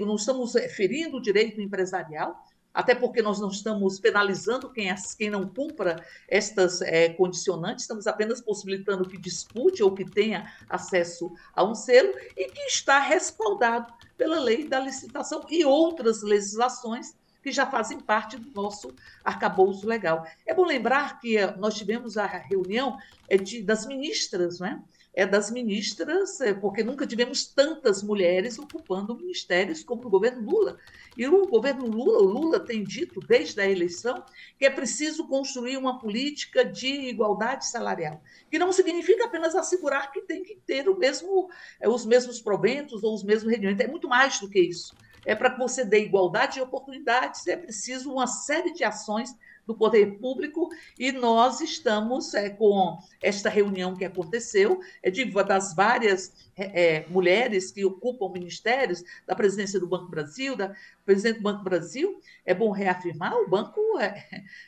não 0.00 0.16
estamos 0.16 0.54
ferindo 0.74 1.18
o 1.18 1.22
direito 1.22 1.60
empresarial, 1.60 2.44
até 2.76 2.94
porque 2.94 3.22
nós 3.22 3.40
não 3.40 3.48
estamos 3.48 3.98
penalizando 3.98 4.68
quem, 4.68 4.94
quem 5.16 5.30
não 5.30 5.48
cumpra 5.48 5.96
estas 6.28 6.82
é, 6.82 7.08
condicionantes, 7.08 7.84
estamos 7.84 8.06
apenas 8.06 8.38
possibilitando 8.38 9.08
que 9.08 9.16
dispute 9.16 9.82
ou 9.82 9.94
que 9.94 10.04
tenha 10.04 10.52
acesso 10.68 11.32
a 11.54 11.64
um 11.64 11.74
selo 11.74 12.12
e 12.36 12.50
que 12.50 12.60
está 12.66 12.98
respaldado 12.98 13.94
pela 14.18 14.38
lei 14.38 14.68
da 14.68 14.78
licitação 14.78 15.46
e 15.48 15.64
outras 15.64 16.22
legislações 16.22 17.16
que 17.42 17.50
já 17.50 17.64
fazem 17.64 17.98
parte 17.98 18.36
do 18.36 18.50
nosso 18.60 18.94
arcabouço 19.24 19.86
legal. 19.86 20.26
É 20.44 20.52
bom 20.52 20.66
lembrar 20.66 21.18
que 21.18 21.38
eh, 21.38 21.56
nós 21.56 21.76
tivemos 21.76 22.18
a 22.18 22.26
reunião 22.26 22.98
eh, 23.26 23.38
de, 23.38 23.62
das 23.62 23.86
ministras, 23.86 24.60
né? 24.60 24.82
É 25.16 25.26
das 25.26 25.50
ministras, 25.50 26.42
é, 26.42 26.52
porque 26.52 26.84
nunca 26.84 27.06
tivemos 27.06 27.46
tantas 27.46 28.02
mulheres 28.02 28.58
ocupando 28.58 29.16
ministérios 29.16 29.82
como 29.82 30.02
no 30.02 30.10
governo 30.10 30.42
Lula. 30.42 30.78
E 31.16 31.26
o 31.26 31.46
governo 31.46 31.86
Lula, 31.86 32.18
o 32.18 32.26
Lula 32.26 32.60
tem 32.60 32.84
dito 32.84 33.18
desde 33.20 33.58
a 33.58 33.68
eleição 33.68 34.22
que 34.58 34.66
é 34.66 34.70
preciso 34.70 35.26
construir 35.26 35.78
uma 35.78 35.98
política 35.98 36.62
de 36.62 37.08
igualdade 37.08 37.66
salarial, 37.66 38.22
que 38.50 38.58
não 38.58 38.70
significa 38.70 39.24
apenas 39.24 39.54
assegurar 39.54 40.12
que 40.12 40.20
tem 40.20 40.42
que 40.42 40.60
ter 40.66 40.86
o 40.86 40.98
mesmo, 40.98 41.48
é, 41.80 41.88
os 41.88 42.04
mesmos 42.04 42.38
proventos 42.38 43.02
ou 43.02 43.14
os 43.14 43.24
mesmos 43.24 43.50
rendimentos, 43.50 43.82
é 43.82 43.88
muito 43.88 44.06
mais 44.06 44.38
do 44.38 44.50
que 44.50 44.60
isso. 44.60 44.94
É 45.24 45.34
para 45.34 45.50
que 45.50 45.58
você 45.58 45.82
dê 45.82 46.04
igualdade 46.04 46.56
de 46.56 46.60
oportunidades, 46.60 47.46
é 47.46 47.56
preciso 47.56 48.12
uma 48.12 48.26
série 48.26 48.74
de 48.74 48.84
ações 48.84 49.34
do 49.66 49.74
poder 49.74 50.18
público 50.18 50.68
e 50.98 51.10
nós 51.10 51.60
estamos 51.60 52.32
é, 52.34 52.48
com 52.48 52.98
esta 53.20 53.50
reunião 53.50 53.96
que 53.96 54.04
aconteceu, 54.04 54.80
é 55.02 55.10
de 55.10 55.24
das 55.44 55.74
várias 55.74 56.32
é, 56.56 56.98
é, 56.98 57.06
mulheres 57.08 57.72
que 57.72 57.84
ocupam 57.84 58.32
ministérios, 58.32 59.02
da 59.26 59.34
presidência 59.34 59.80
do 59.80 59.88
Banco 59.88 60.08
Brasil, 60.08 60.56
da 60.56 60.74
presidente 61.04 61.38
do 61.38 61.42
Banco 61.42 61.64
Brasil, 61.64 62.20
é 62.44 62.54
bom 62.54 62.70
reafirmar, 62.70 63.34
o 63.34 63.48
banco 63.48 63.80
é, 63.98 64.24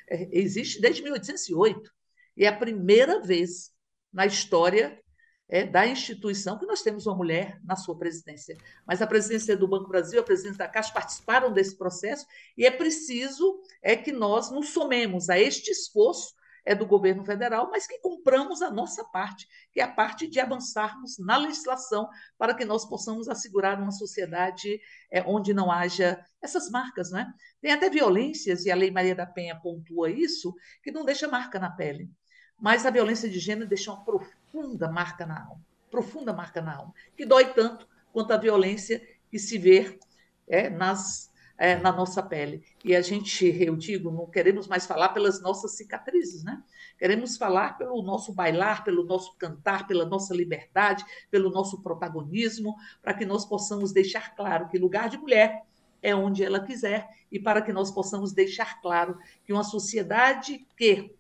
é, 0.09 0.29
existe 0.33 0.81
desde 0.81 1.03
1808 1.03 1.93
e 2.37 2.45
é 2.45 2.49
a 2.49 2.57
primeira 2.57 3.21
vez 3.21 3.73
na 4.13 4.27
história 4.27 5.01
é, 5.49 5.65
da 5.65 5.87
instituição 5.87 6.59
que 6.59 6.67
nós 6.67 6.83
temos 6.83 7.07
uma 7.07 7.17
mulher 7.17 7.59
na 7.65 7.77
sua 7.77 7.99
presidência. 7.99 8.57
Mas 8.87 9.01
a 9.01 9.07
presidência 9.07 9.57
do 9.57 9.67
Banco 9.67 9.89
Brasil, 9.89 10.21
a 10.21 10.25
presidência 10.25 10.59
da 10.59 10.69
Caixa 10.69 10.93
participaram 10.93 11.53
desse 11.53 11.77
processo 11.77 12.27
e 12.57 12.67
é 12.67 12.71
preciso 12.71 13.61
é 13.83 13.97
que 13.97 14.13
nós 14.13 14.51
nos 14.51 14.71
somemos 14.71 15.31
a 15.31 15.39
este 15.39 15.71
esforço 15.71 16.37
é 16.69 16.75
do 16.75 16.85
governo 16.85 17.25
federal, 17.25 17.71
mas 17.71 17.87
que 17.87 17.99
cumpramos 17.99 18.61
a 18.61 18.71
nossa 18.71 19.03
parte, 19.05 19.49
que 19.73 19.81
é 19.81 19.85
a 19.85 19.91
parte 19.91 20.27
de 20.27 20.39
avançarmos 20.39 21.19
na 21.19 21.39
legislação 21.39 22.07
para 22.37 22.53
que 22.53 22.63
nós 22.63 22.85
possamos 22.85 23.27
assegurar 23.27 23.81
uma 23.81 23.91
sociedade 23.91 24.79
é, 25.11 25.23
onde 25.23 25.55
não 25.55 25.71
haja 25.71 26.23
essas 26.43 26.71
marcas, 26.71 27.11
né? 27.11 27.27
Tem 27.63 27.73
até 27.73 27.89
violências 27.89 28.67
e 28.67 28.71
a 28.71 28.77
Lei 28.77 28.91
Maria 28.91 29.15
da 29.15 29.25
Penha 29.25 29.59
pontua 29.59 30.11
isso, 30.11 30.55
que 30.83 30.93
não 30.93 31.07
deixa 31.07 31.27
marca 31.27 31.59
na 31.59 31.71
pele. 31.71 32.11
Mas 32.59 32.85
a 32.85 32.91
violência 32.91 33.29
de 33.29 33.39
gênero 33.39 33.69
deixa 33.69 33.93
uma 33.93 34.05
profunda 34.05 34.91
marca 34.91 35.25
na 35.25 35.45
alma, 35.47 35.61
profunda 35.91 36.33
marca 36.33 36.61
na 36.61 36.77
alma, 36.77 36.95
que 37.17 37.25
dói 37.25 37.53
tanto 37.53 37.87
quanto 38.13 38.33
a 38.33 38.37
violência 38.37 39.01
que 39.31 39.39
se 39.39 39.59
vê 39.59 39.99
é, 40.47 40.69
nas, 40.69 41.31
é, 41.57 41.77
na 41.77 41.93
nossa 41.93 42.23
pele. 42.23 42.65
E 42.85 42.97
a 42.97 43.01
gente, 43.01 43.47
eu 43.63 43.77
digo, 43.77 44.11
não 44.11 44.27
queremos 44.27 44.67
mais 44.67 44.87
falar 44.87 45.11
pelas 45.11 45.41
nossas 45.41 45.77
cicatrizes, 45.77 46.43
né? 46.43 46.63
Queremos 46.99 47.37
falar 47.37 47.79
pelo 47.79 48.03
nosso 48.03 48.33
bailar, 48.33 48.83
pelo 48.83 49.05
nosso 49.05 49.37
cantar, 49.37 49.87
pela 49.87 50.05
nossa 50.05 50.35
liberdade, 50.35 51.05
pelo 51.31 51.51
nosso 51.51 51.81
protagonismo, 51.81 52.75
para 53.01 53.15
que 53.15 53.25
nós 53.25 53.45
possamos 53.45 53.93
deixar 53.93 54.35
claro 54.35 54.69
que 54.69 54.79
lugar 54.79 55.09
de 55.09 55.17
mulher 55.17 55.63
é 56.03 56.15
onde 56.15 56.45
ela 56.45 56.61
quiser 56.61 57.09
e 57.31 57.39
para 57.39 57.63
que 57.63 57.73
nós 57.73 57.91
possamos 57.91 58.33
deixar 58.33 58.81
claro 58.81 59.19
que 59.45 59.53
uma 59.53 59.65
sociedade 59.65 60.67
que 60.77 61.15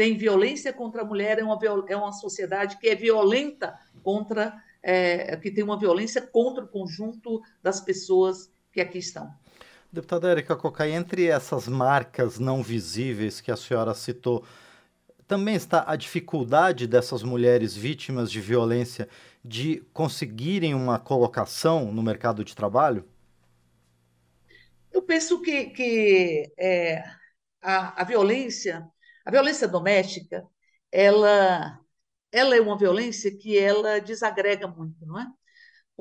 tem 0.00 0.16
violência 0.16 0.72
contra 0.72 1.02
a 1.02 1.04
mulher, 1.04 1.38
é 1.38 1.44
uma, 1.44 1.58
é 1.86 1.94
uma 1.94 2.10
sociedade 2.10 2.78
que 2.78 2.88
é 2.88 2.94
violenta 2.94 3.78
contra, 4.02 4.58
é, 4.82 5.36
que 5.36 5.50
tem 5.50 5.62
uma 5.62 5.78
violência 5.78 6.22
contra 6.22 6.64
o 6.64 6.68
conjunto 6.68 7.42
das 7.62 7.82
pessoas 7.82 8.50
que 8.72 8.80
aqui 8.80 8.96
estão. 8.96 9.30
Deputada 9.92 10.30
Érica 10.30 10.56
Cocai, 10.56 10.92
entre 10.92 11.26
essas 11.26 11.68
marcas 11.68 12.38
não 12.38 12.62
visíveis 12.62 13.42
que 13.42 13.52
a 13.52 13.56
senhora 13.58 13.92
citou, 13.92 14.42
também 15.28 15.54
está 15.54 15.84
a 15.86 15.96
dificuldade 15.96 16.86
dessas 16.86 17.22
mulheres 17.22 17.76
vítimas 17.76 18.30
de 18.30 18.40
violência 18.40 19.06
de 19.44 19.84
conseguirem 19.92 20.74
uma 20.74 20.98
colocação 20.98 21.92
no 21.92 22.02
mercado 22.02 22.42
de 22.42 22.56
trabalho? 22.56 23.04
Eu 24.90 25.02
penso 25.02 25.42
que, 25.42 25.66
que 25.66 26.50
é, 26.58 27.04
a, 27.60 28.00
a 28.00 28.04
violência 28.04 28.90
a 29.24 29.30
violência 29.30 29.68
doméstica, 29.68 30.46
ela, 30.92 31.78
ela 32.32 32.56
é 32.56 32.60
uma 32.60 32.78
violência 32.78 33.36
que 33.36 33.58
ela 33.58 34.00
desagrega 34.00 34.66
muito, 34.66 35.04
não 35.06 35.18
é? 35.18 35.26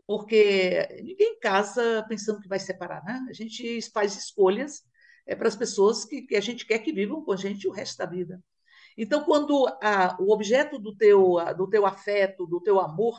Porque 0.08 0.88
ninguém 1.04 1.40
casa 1.40 2.06
pensando 2.08 2.42
que 2.42 2.48
vai 2.48 2.60
separar, 2.60 3.04
né? 3.04 3.26
A 3.30 3.34
gente 3.34 3.82
faz 3.92 4.16
escolhas 4.16 4.84
é, 5.28 5.36
para 5.36 5.48
as 5.48 5.56
pessoas 5.56 6.06
que, 6.06 6.24
que 6.24 6.36
a 6.36 6.42
gente 6.42 6.66
quer 6.66 6.80
que 6.80 6.94
vivam 6.94 7.24
com 7.24 7.32
a 7.32 7.38
gente 7.38 7.68
o 7.68 7.72
resto 7.72 7.98
da 7.98 8.06
vida. 8.06 8.42
Então, 8.98 9.24
quando 9.24 9.68
a, 9.82 10.18
o 10.20 10.32
objeto 10.32 10.80
do 10.80 10.96
teu, 10.96 11.36
do 11.56 11.70
teu 11.70 11.86
afeto, 11.86 12.46
do 12.48 12.62
teu 12.62 12.80
amor, 12.80 13.18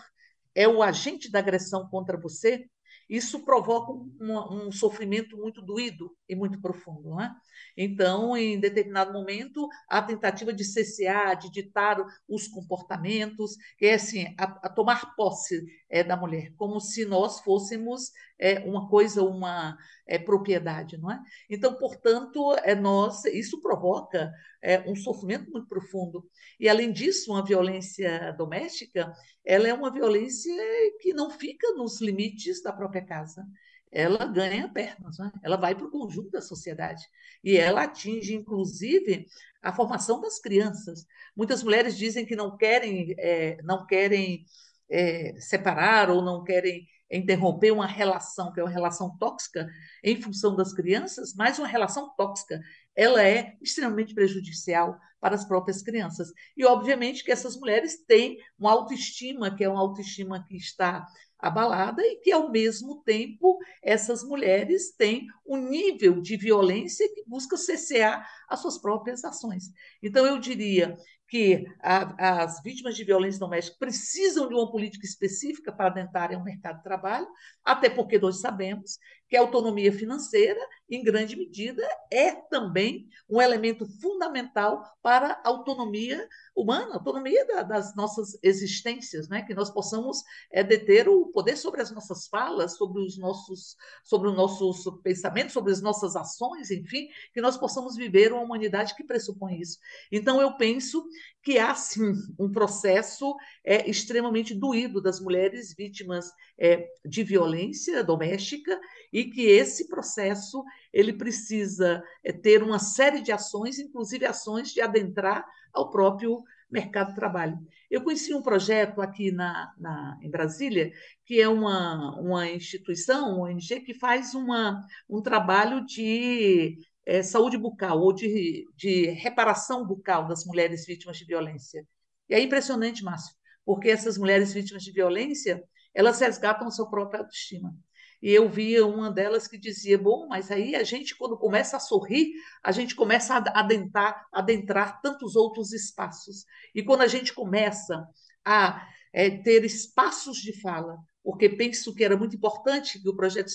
é 0.54 0.66
o 0.68 0.82
agente 0.82 1.30
da 1.30 1.38
agressão 1.38 1.88
contra 1.88 2.20
você, 2.20 2.68
isso 3.10 3.44
provoca 3.44 3.92
um, 3.92 4.68
um, 4.68 4.72
sofrimento 4.72 5.36
muito 5.36 5.60
doído 5.60 6.16
e 6.28 6.36
muito 6.36 6.60
profundo. 6.60 7.10
Não 7.10 7.20
é? 7.20 7.34
Então, 7.76 8.36
em 8.36 8.60
determinado 8.60 9.12
momento, 9.12 9.68
a 9.88 10.00
tentativa 10.00 10.52
de 10.52 10.64
cessear, 10.64 11.34
de 11.34 11.50
ditar 11.50 11.98
os 12.28 12.46
comportamentos, 12.46 13.56
é 13.82 13.94
assim, 13.94 14.32
a, 14.38 14.44
a 14.44 14.68
tomar 14.68 15.16
posse 15.16 15.60
é, 15.90 16.04
da 16.04 16.16
mulher, 16.16 16.52
como 16.56 16.80
se 16.80 17.04
nós 17.04 17.40
fôssemos 17.40 18.12
é, 18.38 18.60
uma 18.60 18.88
coisa, 18.88 19.22
uma 19.22 19.76
é, 20.06 20.18
propriedade, 20.18 20.96
não 20.96 21.10
é? 21.10 21.20
Então, 21.50 21.74
portanto, 21.74 22.54
é 22.62 22.74
nós, 22.74 23.24
isso 23.24 23.60
provoca 23.60 24.32
é, 24.62 24.80
um 24.88 24.94
sofrimento 24.94 25.50
muito 25.50 25.68
profundo. 25.68 26.24
E, 26.58 26.68
além 26.68 26.92
disso, 26.92 27.32
uma 27.32 27.44
violência 27.44 28.32
doméstica, 28.38 29.12
ela 29.44 29.66
é 29.66 29.74
uma 29.74 29.92
violência 29.92 30.54
que 31.00 31.12
não 31.12 31.30
fica 31.30 31.72
nos 31.72 32.00
limites 32.00 32.62
da 32.62 32.72
própria 32.72 33.04
casa 33.04 33.44
ela 33.92 34.24
ganha 34.24 34.68
pernas, 34.68 35.18
né? 35.18 35.32
ela 35.42 35.56
vai 35.56 35.74
para 35.74 35.86
o 35.86 35.90
conjunto 35.90 36.30
da 36.30 36.40
sociedade 36.40 37.04
e 37.42 37.56
ela 37.56 37.82
atinge, 37.82 38.34
inclusive, 38.34 39.26
a 39.60 39.72
formação 39.72 40.20
das 40.20 40.38
crianças. 40.38 41.04
Muitas 41.36 41.62
mulheres 41.62 41.96
dizem 41.96 42.24
que 42.24 42.36
não 42.36 42.56
querem, 42.56 43.14
é, 43.18 43.60
não 43.62 43.86
querem 43.86 44.44
é, 44.90 45.34
separar 45.38 46.10
ou 46.10 46.22
não 46.22 46.42
querem 46.42 46.86
interromper 47.10 47.72
uma 47.72 47.86
relação 47.86 48.52
que 48.52 48.60
é 48.60 48.62
uma 48.62 48.70
relação 48.70 49.16
tóxica 49.18 49.68
em 50.02 50.20
função 50.20 50.54
das 50.54 50.72
crianças, 50.72 51.34
mas 51.34 51.58
uma 51.58 51.66
relação 51.66 52.14
tóxica 52.16 52.60
ela 52.94 53.22
é 53.22 53.56
extremamente 53.60 54.14
prejudicial 54.14 54.98
para 55.20 55.34
as 55.34 55.44
próprias 55.44 55.82
crianças. 55.82 56.32
E, 56.56 56.64
obviamente, 56.64 57.22
que 57.22 57.30
essas 57.30 57.56
mulheres 57.56 58.04
têm 58.04 58.38
uma 58.58 58.72
autoestima, 58.72 59.54
que 59.54 59.64
é 59.64 59.68
uma 59.68 59.80
autoestima 59.80 60.44
que 60.48 60.56
está 60.56 61.06
abalada 61.38 62.02
e 62.02 62.16
que, 62.16 62.32
ao 62.32 62.50
mesmo 62.50 63.02
tempo, 63.02 63.58
essas 63.82 64.22
mulheres 64.22 64.94
têm 64.96 65.26
um 65.46 65.56
nível 65.56 66.20
de 66.20 66.36
violência 66.36 67.08
que 67.14 67.24
busca 67.26 67.56
cessear 67.56 68.26
as 68.48 68.60
suas 68.60 68.78
próprias 68.78 69.24
ações. 69.24 69.64
Então, 70.02 70.26
eu 70.26 70.38
diria 70.38 70.96
que 71.30 71.64
a, 71.80 72.42
as 72.42 72.60
vítimas 72.60 72.96
de 72.96 73.04
violência 73.04 73.38
doméstica 73.38 73.76
precisam 73.78 74.48
de 74.48 74.54
uma 74.54 74.70
política 74.70 75.06
específica 75.06 75.72
para 75.72 75.86
adentrarem 75.86 76.36
ao 76.36 76.42
mercado 76.42 76.78
de 76.78 76.82
trabalho, 76.82 77.28
até 77.64 77.88
porque 77.88 78.18
nós 78.18 78.40
sabemos 78.40 78.98
que 79.30 79.36
a 79.36 79.40
autonomia 79.40 79.92
financeira, 79.92 80.60
em 80.90 81.04
grande 81.04 81.36
medida, 81.36 81.86
é 82.10 82.32
também 82.32 83.08
um 83.28 83.40
elemento 83.40 83.86
fundamental 84.00 84.84
para 85.00 85.40
a 85.44 85.48
autonomia 85.48 86.28
humana, 86.54 86.94
autonomia 86.94 87.46
da, 87.46 87.62
das 87.62 87.94
nossas 87.94 88.36
existências, 88.42 89.28
né? 89.28 89.42
que 89.42 89.54
nós 89.54 89.70
possamos 89.70 90.24
é, 90.50 90.64
deter 90.64 91.08
o 91.08 91.26
poder 91.28 91.56
sobre 91.56 91.80
as 91.80 91.92
nossas 91.92 92.26
falas, 92.26 92.76
sobre 92.76 93.00
os 93.00 93.16
nossos, 93.16 93.76
sobre 94.02 94.28
os 94.28 94.34
nossos 94.34 94.84
pensamentos, 95.00 95.52
sobre 95.52 95.70
as 95.72 95.80
nossas 95.80 96.16
ações, 96.16 96.72
enfim, 96.72 97.08
que 97.32 97.40
nós 97.40 97.56
possamos 97.56 97.94
viver 97.94 98.32
uma 98.32 98.42
humanidade 98.42 98.96
que 98.96 99.04
pressupõe 99.04 99.60
isso. 99.60 99.78
Então, 100.10 100.40
eu 100.40 100.56
penso 100.56 101.06
que 101.40 101.56
há 101.56 101.72
sim 101.74 102.14
um 102.36 102.50
processo 102.50 103.36
é, 103.64 103.88
extremamente 103.88 104.54
doído 104.54 105.00
das 105.00 105.20
mulheres 105.20 105.72
vítimas 105.72 106.32
é, 106.58 106.88
de 107.04 107.22
violência 107.22 108.02
doméstica 108.02 108.78
e 109.12 109.19
que 109.24 109.42
esse 109.42 109.88
processo 109.88 110.64
ele 110.92 111.12
precisa 111.12 112.02
é, 112.24 112.32
ter 112.32 112.62
uma 112.62 112.78
série 112.78 113.20
de 113.20 113.32
ações, 113.32 113.78
inclusive 113.78 114.24
ações 114.26 114.72
de 114.72 114.80
adentrar 114.80 115.44
ao 115.72 115.90
próprio 115.90 116.42
mercado 116.70 117.08
de 117.08 117.16
trabalho. 117.16 117.58
Eu 117.90 118.02
conheci 118.02 118.32
um 118.32 118.42
projeto 118.42 119.00
aqui 119.00 119.32
na, 119.32 119.72
na, 119.76 120.18
em 120.22 120.30
Brasília, 120.30 120.92
que 121.24 121.40
é 121.40 121.48
uma, 121.48 122.18
uma 122.20 122.48
instituição, 122.48 123.36
uma 123.36 123.48
ONG, 123.48 123.80
que 123.80 123.94
faz 123.94 124.34
uma, 124.34 124.80
um 125.08 125.20
trabalho 125.20 125.84
de 125.84 126.78
é, 127.04 127.22
saúde 127.22 127.58
bucal 127.58 127.98
ou 128.00 128.12
de, 128.12 128.64
de 128.76 129.06
reparação 129.10 129.84
bucal 129.84 130.28
das 130.28 130.44
mulheres 130.44 130.86
vítimas 130.86 131.16
de 131.16 131.24
violência. 131.24 131.84
E 132.28 132.34
é 132.34 132.40
impressionante, 132.40 133.02
Márcio, 133.02 133.34
porque 133.64 133.90
essas 133.90 134.16
mulheres 134.16 134.52
vítimas 134.52 134.84
de 134.84 134.92
violência, 134.92 135.62
elas 135.92 136.20
resgatam 136.20 136.68
a 136.68 136.70
sua 136.70 136.88
própria 136.88 137.20
autoestima. 137.20 137.74
E 138.22 138.30
eu 138.30 138.48
via 138.48 138.86
uma 138.86 139.10
delas 139.10 139.48
que 139.48 139.58
dizia: 139.58 139.98
Bom, 139.98 140.26
mas 140.28 140.50
aí 140.50 140.74
a 140.74 140.84
gente, 140.84 141.16
quando 141.16 141.38
começa 141.38 141.76
a 141.76 141.80
sorrir, 141.80 142.32
a 142.62 142.72
gente 142.72 142.94
começa 142.94 143.34
a 143.34 143.60
adentrar, 143.60 144.26
adentrar 144.32 145.00
tantos 145.00 145.36
outros 145.36 145.72
espaços. 145.72 146.44
E 146.74 146.82
quando 146.82 147.02
a 147.02 147.08
gente 147.08 147.32
começa 147.32 148.06
a 148.44 148.86
é, 149.12 149.30
ter 149.30 149.64
espaços 149.64 150.38
de 150.38 150.60
fala, 150.60 150.98
porque 151.22 151.48
penso 151.48 151.94
que 151.94 152.02
era 152.02 152.16
muito 152.16 152.34
importante 152.34 153.00
que 153.00 153.08
o 153.08 153.14
projeto 153.14 153.50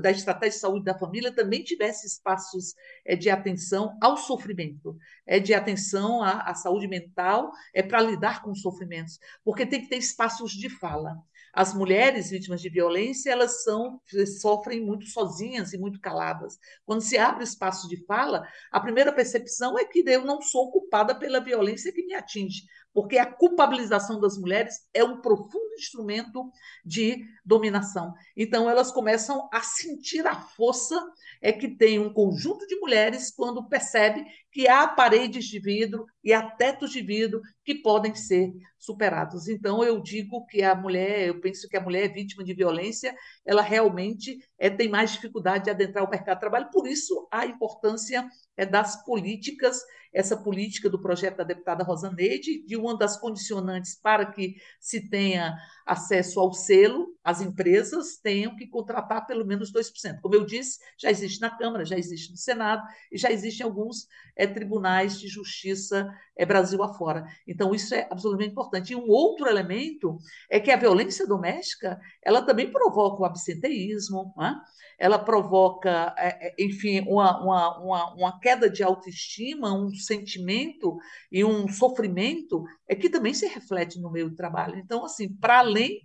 da 0.00 0.10
Estratégia 0.10 0.56
de 0.56 0.60
Saúde 0.60 0.84
da 0.84 0.98
Família 0.98 1.32
também 1.32 1.62
tivesse 1.62 2.06
espaços 2.06 2.74
é, 3.04 3.14
de 3.14 3.30
atenção 3.30 3.96
ao 4.02 4.16
sofrimento, 4.16 4.96
é, 5.26 5.38
de 5.38 5.54
atenção 5.54 6.22
à 6.22 6.54
saúde 6.54 6.88
mental, 6.88 7.52
é 7.72 7.82
para 7.82 8.02
lidar 8.02 8.42
com 8.42 8.50
os 8.50 8.60
sofrimentos, 8.60 9.18
porque 9.44 9.64
tem 9.64 9.82
que 9.82 9.88
ter 9.88 9.96
espaços 9.96 10.52
de 10.52 10.68
fala. 10.68 11.16
As 11.58 11.74
mulheres 11.74 12.30
vítimas 12.30 12.60
de 12.60 12.68
violência, 12.68 13.32
elas 13.32 13.64
são 13.64 14.00
sofrem 14.40 14.80
muito 14.80 15.06
sozinhas 15.06 15.72
e 15.72 15.78
muito 15.78 16.00
caladas. 16.00 16.56
Quando 16.86 17.00
se 17.00 17.18
abre 17.18 17.42
espaço 17.42 17.88
de 17.88 18.06
fala, 18.06 18.46
a 18.70 18.78
primeira 18.78 19.12
percepção 19.12 19.76
é 19.76 19.84
que 19.84 20.04
eu 20.06 20.24
não 20.24 20.40
sou 20.40 20.70
culpada 20.70 21.16
pela 21.16 21.40
violência 21.40 21.92
que 21.92 22.06
me 22.06 22.14
atinge, 22.14 22.62
porque 22.94 23.18
a 23.18 23.26
culpabilização 23.26 24.20
das 24.20 24.38
mulheres 24.38 24.86
é 24.94 25.02
um 25.02 25.20
profundo 25.20 25.74
instrumento 25.76 26.48
de 26.84 27.24
dominação. 27.44 28.14
Então 28.36 28.70
elas 28.70 28.92
começam 28.92 29.48
a 29.52 29.60
sentir 29.60 30.24
a 30.28 30.36
força 30.36 31.04
é 31.42 31.52
que 31.52 31.76
tem 31.76 31.98
um 31.98 32.12
conjunto 32.12 32.68
de 32.68 32.78
mulheres 32.78 33.32
quando 33.34 33.68
percebe 33.68 34.24
que 34.52 34.68
há 34.68 34.86
paredes 34.86 35.46
de 35.46 35.58
vidro 35.58 36.06
e 36.22 36.32
há 36.32 36.42
tetos 36.50 36.90
de 36.90 37.02
vidro 37.02 37.40
que 37.68 37.74
podem 37.74 38.14
ser 38.14 38.50
superados. 38.78 39.46
Então 39.46 39.84
eu 39.84 40.00
digo 40.00 40.46
que 40.46 40.62
a 40.62 40.74
mulher, 40.74 41.26
eu 41.26 41.38
penso 41.38 41.68
que 41.68 41.76
a 41.76 41.80
mulher 41.82 42.10
vítima 42.10 42.42
de 42.42 42.54
violência, 42.54 43.14
ela 43.44 43.60
realmente 43.60 44.38
é, 44.58 44.70
tem 44.70 44.88
mais 44.88 45.12
dificuldade 45.12 45.64
de 45.64 45.70
adentrar 45.70 46.02
o 46.02 46.08
mercado 46.08 46.36
de 46.36 46.40
trabalho. 46.40 46.70
Por 46.72 46.86
isso 46.86 47.28
a 47.30 47.44
importância 47.44 48.26
é 48.56 48.64
das 48.64 49.04
políticas, 49.04 49.82
essa 50.12 50.36
política 50.36 50.88
do 50.88 51.00
projeto 51.00 51.36
da 51.36 51.44
deputada 51.44 51.84
Rosaneide, 51.84 52.64
de 52.64 52.76
uma 52.76 52.96
das 52.96 53.18
condicionantes 53.18 54.00
para 54.00 54.24
que 54.24 54.56
se 54.80 55.10
tenha 55.10 55.54
acesso 55.84 56.40
ao 56.40 56.52
selo, 56.52 57.14
as 57.22 57.42
empresas 57.42 58.16
tenham 58.16 58.56
que 58.56 58.66
contratar 58.66 59.26
pelo 59.26 59.44
menos 59.44 59.70
2%. 59.70 60.20
Como 60.22 60.34
eu 60.34 60.46
disse, 60.46 60.78
já 60.98 61.10
existe 61.10 61.40
na 61.40 61.50
Câmara, 61.50 61.84
já 61.84 61.98
existe 61.98 62.30
no 62.30 62.38
Senado 62.38 62.82
e 63.12 63.18
já 63.18 63.30
existem 63.30 63.66
alguns 63.66 64.06
é, 64.34 64.46
tribunais 64.46 65.20
de 65.20 65.28
justiça 65.28 66.08
é, 66.36 66.46
Brasil 66.46 66.82
afora. 66.82 67.26
Então, 67.46 67.57
isso 67.74 67.94
é 67.94 68.06
absolutamente 68.10 68.52
importante. 68.52 68.92
E 68.92 68.96
um 68.96 69.08
outro 69.08 69.46
elemento 69.46 70.18
é 70.50 70.60
que 70.60 70.70
a 70.70 70.76
violência 70.76 71.26
doméstica 71.26 71.98
ela 72.22 72.42
também 72.42 72.70
provoca 72.70 73.22
o 73.22 73.24
absenteísmo, 73.24 74.32
né? 74.36 74.60
ela 74.98 75.18
provoca, 75.18 76.14
é, 76.18 76.48
é, 76.48 76.54
enfim, 76.58 77.00
uma, 77.06 77.40
uma, 77.42 77.78
uma, 77.78 78.14
uma, 78.14 78.40
queda 78.40 78.68
de 78.68 78.82
autoestima, 78.82 79.72
um 79.72 79.90
sentimento 79.90 80.98
e 81.30 81.44
um 81.44 81.68
sofrimento 81.68 82.64
é 82.88 82.96
que 82.96 83.08
também 83.08 83.32
se 83.32 83.46
reflete 83.46 84.00
no 84.00 84.10
meio 84.10 84.30
do 84.30 84.36
trabalho. 84.36 84.76
Então, 84.76 85.04
assim, 85.04 85.32
para 85.32 85.60
além 85.60 86.00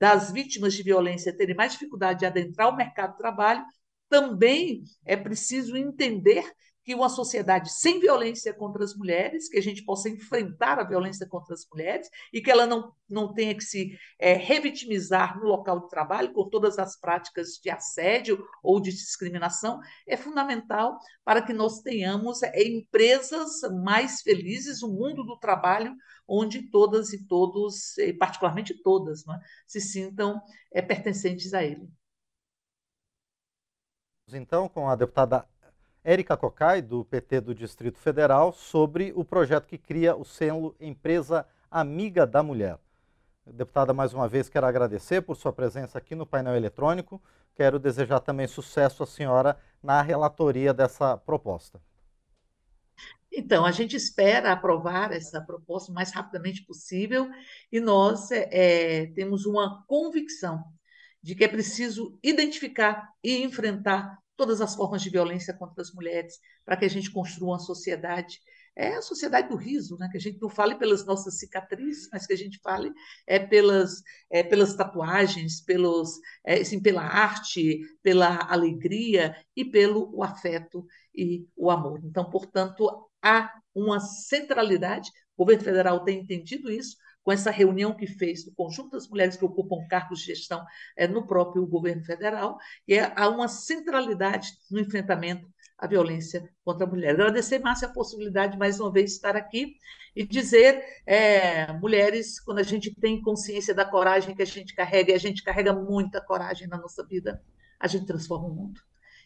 das 0.00 0.32
vítimas 0.32 0.74
de 0.74 0.82
violência 0.82 1.36
terem 1.36 1.54
mais 1.54 1.72
dificuldade 1.72 2.20
de 2.20 2.26
adentrar 2.26 2.68
o 2.68 2.76
mercado 2.76 3.12
de 3.12 3.18
trabalho, 3.18 3.64
também 4.08 4.82
é 5.04 5.16
preciso 5.16 5.76
entender 5.76 6.50
que 6.88 6.94
uma 6.94 7.10
sociedade 7.10 7.70
sem 7.70 8.00
violência 8.00 8.54
contra 8.54 8.82
as 8.82 8.96
mulheres, 8.96 9.46
que 9.46 9.58
a 9.58 9.62
gente 9.62 9.84
possa 9.84 10.08
enfrentar 10.08 10.78
a 10.78 10.84
violência 10.84 11.28
contra 11.28 11.52
as 11.52 11.68
mulheres 11.70 12.08
e 12.32 12.40
que 12.40 12.50
ela 12.50 12.66
não, 12.66 12.94
não 13.06 13.34
tenha 13.34 13.54
que 13.54 13.62
se 13.62 13.94
é, 14.18 14.32
revitimizar 14.32 15.38
no 15.38 15.44
local 15.44 15.80
de 15.80 15.90
trabalho 15.90 16.32
com 16.32 16.48
todas 16.48 16.78
as 16.78 16.98
práticas 16.98 17.60
de 17.62 17.68
assédio 17.68 18.42
ou 18.62 18.80
de 18.80 18.90
discriminação, 18.90 19.80
é 20.06 20.16
fundamental 20.16 20.98
para 21.22 21.42
que 21.42 21.52
nós 21.52 21.82
tenhamos 21.82 22.42
é, 22.42 22.62
empresas 22.62 23.60
mais 23.82 24.22
felizes, 24.22 24.82
um 24.82 24.94
mundo 24.94 25.22
do 25.24 25.38
trabalho 25.38 25.94
onde 26.26 26.70
todas 26.70 27.12
e 27.12 27.22
todos, 27.26 27.96
particularmente 28.18 28.72
todas, 28.82 29.26
né, 29.26 29.38
se 29.66 29.78
sintam 29.78 30.40
é, 30.72 30.80
pertencentes 30.80 31.52
a 31.52 31.62
ele. 31.62 31.86
Então, 34.32 34.70
com 34.70 34.88
a 34.88 34.96
deputada 34.96 35.46
Érica 36.08 36.38
Cocai, 36.38 36.80
do 36.80 37.04
PT 37.04 37.42
do 37.42 37.54
Distrito 37.54 37.98
Federal, 37.98 38.50
sobre 38.50 39.12
o 39.14 39.22
projeto 39.22 39.66
que 39.66 39.76
cria 39.76 40.16
o 40.16 40.24
selo 40.24 40.74
Empresa 40.80 41.46
Amiga 41.70 42.26
da 42.26 42.42
Mulher. 42.42 42.78
Deputada, 43.46 43.92
mais 43.92 44.14
uma 44.14 44.26
vez 44.26 44.48
quero 44.48 44.64
agradecer 44.64 45.20
por 45.20 45.36
sua 45.36 45.52
presença 45.52 45.98
aqui 45.98 46.14
no 46.14 46.24
painel 46.24 46.56
eletrônico. 46.56 47.22
Quero 47.54 47.78
desejar 47.78 48.20
também 48.20 48.46
sucesso 48.46 49.02
à 49.02 49.06
senhora 49.06 49.58
na 49.82 50.00
relatoria 50.00 50.72
dessa 50.72 51.18
proposta. 51.18 51.78
Então, 53.30 53.66
a 53.66 53.70
gente 53.70 53.94
espera 53.94 54.50
aprovar 54.50 55.12
essa 55.12 55.42
proposta 55.42 55.92
o 55.92 55.94
mais 55.94 56.10
rapidamente 56.10 56.64
possível 56.64 57.28
e 57.70 57.80
nós 57.80 58.30
é, 58.30 59.12
temos 59.14 59.44
uma 59.44 59.84
convicção 59.86 60.64
de 61.22 61.34
que 61.34 61.44
é 61.44 61.48
preciso 61.48 62.18
identificar 62.22 63.10
e 63.22 63.42
enfrentar 63.42 64.18
todas 64.38 64.60
as 64.60 64.74
formas 64.74 65.02
de 65.02 65.10
violência 65.10 65.52
contra 65.52 65.82
as 65.82 65.92
mulheres, 65.92 66.38
para 66.64 66.76
que 66.76 66.84
a 66.84 66.90
gente 66.90 67.10
construa 67.10 67.50
uma 67.54 67.58
sociedade 67.58 68.38
é 68.78 68.94
a 68.94 69.02
sociedade 69.02 69.48
do 69.48 69.56
riso, 69.56 69.98
né? 69.98 70.08
que 70.08 70.16
a 70.16 70.20
gente 70.20 70.40
não 70.40 70.48
fale 70.48 70.76
pelas 70.76 71.04
nossas 71.04 71.36
cicatrizes, 71.40 72.08
mas 72.12 72.28
que 72.28 72.32
a 72.32 72.36
gente 72.36 72.60
fale 72.62 72.92
é, 73.26 73.40
pelas, 73.40 74.00
é, 74.30 74.40
pelas 74.44 74.72
tatuagens, 74.72 75.60
pelos, 75.60 76.20
é, 76.46 76.60
assim, 76.60 76.80
pela 76.80 77.02
arte, 77.02 77.80
pela 78.04 78.36
alegria 78.48 79.34
e 79.56 79.64
pelo 79.64 80.08
o 80.14 80.22
afeto 80.22 80.86
e 81.12 81.44
o 81.56 81.72
amor. 81.72 82.00
Então, 82.04 82.30
portanto, 82.30 83.10
há 83.20 83.52
uma 83.74 83.98
centralidade, 83.98 85.10
o 85.36 85.44
governo 85.44 85.64
federal 85.64 86.04
tem 86.04 86.20
entendido 86.20 86.70
isso, 86.70 86.96
com 87.28 87.32
essa 87.32 87.50
reunião 87.50 87.94
que 87.94 88.06
fez 88.06 88.42
do 88.42 88.52
conjunto 88.52 88.92
das 88.92 89.06
mulheres 89.06 89.36
que 89.36 89.44
ocupam 89.44 89.86
cargos 89.86 90.20
de 90.20 90.28
gestão 90.28 90.64
é, 90.96 91.06
no 91.06 91.26
próprio 91.26 91.66
governo 91.66 92.02
federal, 92.02 92.56
e 92.88 92.94
é, 92.94 93.12
há 93.14 93.28
uma 93.28 93.48
centralidade 93.48 94.48
no 94.70 94.80
enfrentamento 94.80 95.46
à 95.76 95.86
violência 95.86 96.48
contra 96.64 96.86
a 96.86 96.88
mulher. 96.88 97.10
Agradecer, 97.10 97.58
Márcia, 97.58 97.86
a 97.86 97.92
possibilidade 97.92 98.52
de 98.52 98.58
mais 98.58 98.80
uma 98.80 98.90
vez 98.90 99.12
estar 99.12 99.36
aqui 99.36 99.74
e 100.16 100.26
dizer, 100.26 100.82
é, 101.04 101.70
mulheres, 101.74 102.40
quando 102.40 102.60
a 102.60 102.62
gente 102.62 102.94
tem 102.94 103.20
consciência 103.20 103.74
da 103.74 103.84
coragem 103.84 104.34
que 104.34 104.40
a 104.40 104.46
gente 104.46 104.74
carrega, 104.74 105.12
e 105.12 105.14
a 105.14 105.18
gente 105.18 105.42
carrega 105.42 105.74
muita 105.74 106.22
coragem 106.22 106.66
na 106.66 106.78
nossa 106.78 107.04
vida, 107.06 107.44
a 107.78 107.86
gente 107.86 108.06
transforma 108.06 108.48
o 108.48 108.54
mundo. 108.54 108.80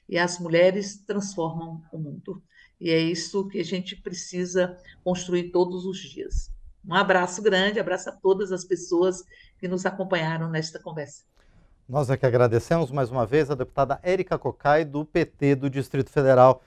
E 0.09 0.19
as 0.19 0.41
mulheres 0.41 1.05
transformam 1.07 1.81
o 1.93 1.99
mundo. 1.99 2.43
E 2.81 2.91
é 2.91 2.99
isso 2.99 3.47
que 3.47 3.61
a 3.61 3.65
gente 3.65 3.95
precisa 3.95 4.77
construir 5.05 5.53
todos 5.53 5.85
os 5.85 6.01
dias. 6.01 6.51
Um 6.87 6.95
abraço 6.95 7.42
grande, 7.42 7.79
abraço 7.79 8.09
a 8.09 8.12
todas 8.12 8.51
as 8.51 8.64
pessoas 8.64 9.23
que 9.59 9.68
nos 9.68 9.87
acompanharam 9.87 10.49
nesta 10.49 10.79
conversa. 10.79 11.25
Nós 11.88 12.11
é 12.11 12.16
que 12.16 12.27
agradecemos 12.27 12.90
mais 12.90 13.11
uma 13.11 13.27
vez 13.27 13.51
a 13.51 13.55
deputada 13.55 14.01
Érica 14.03 14.38
Cocai, 14.38 14.85
do 14.85 15.05
PT 15.05 15.57
do 15.57 15.68
Distrito 15.68 16.11
Federal. 16.11 16.62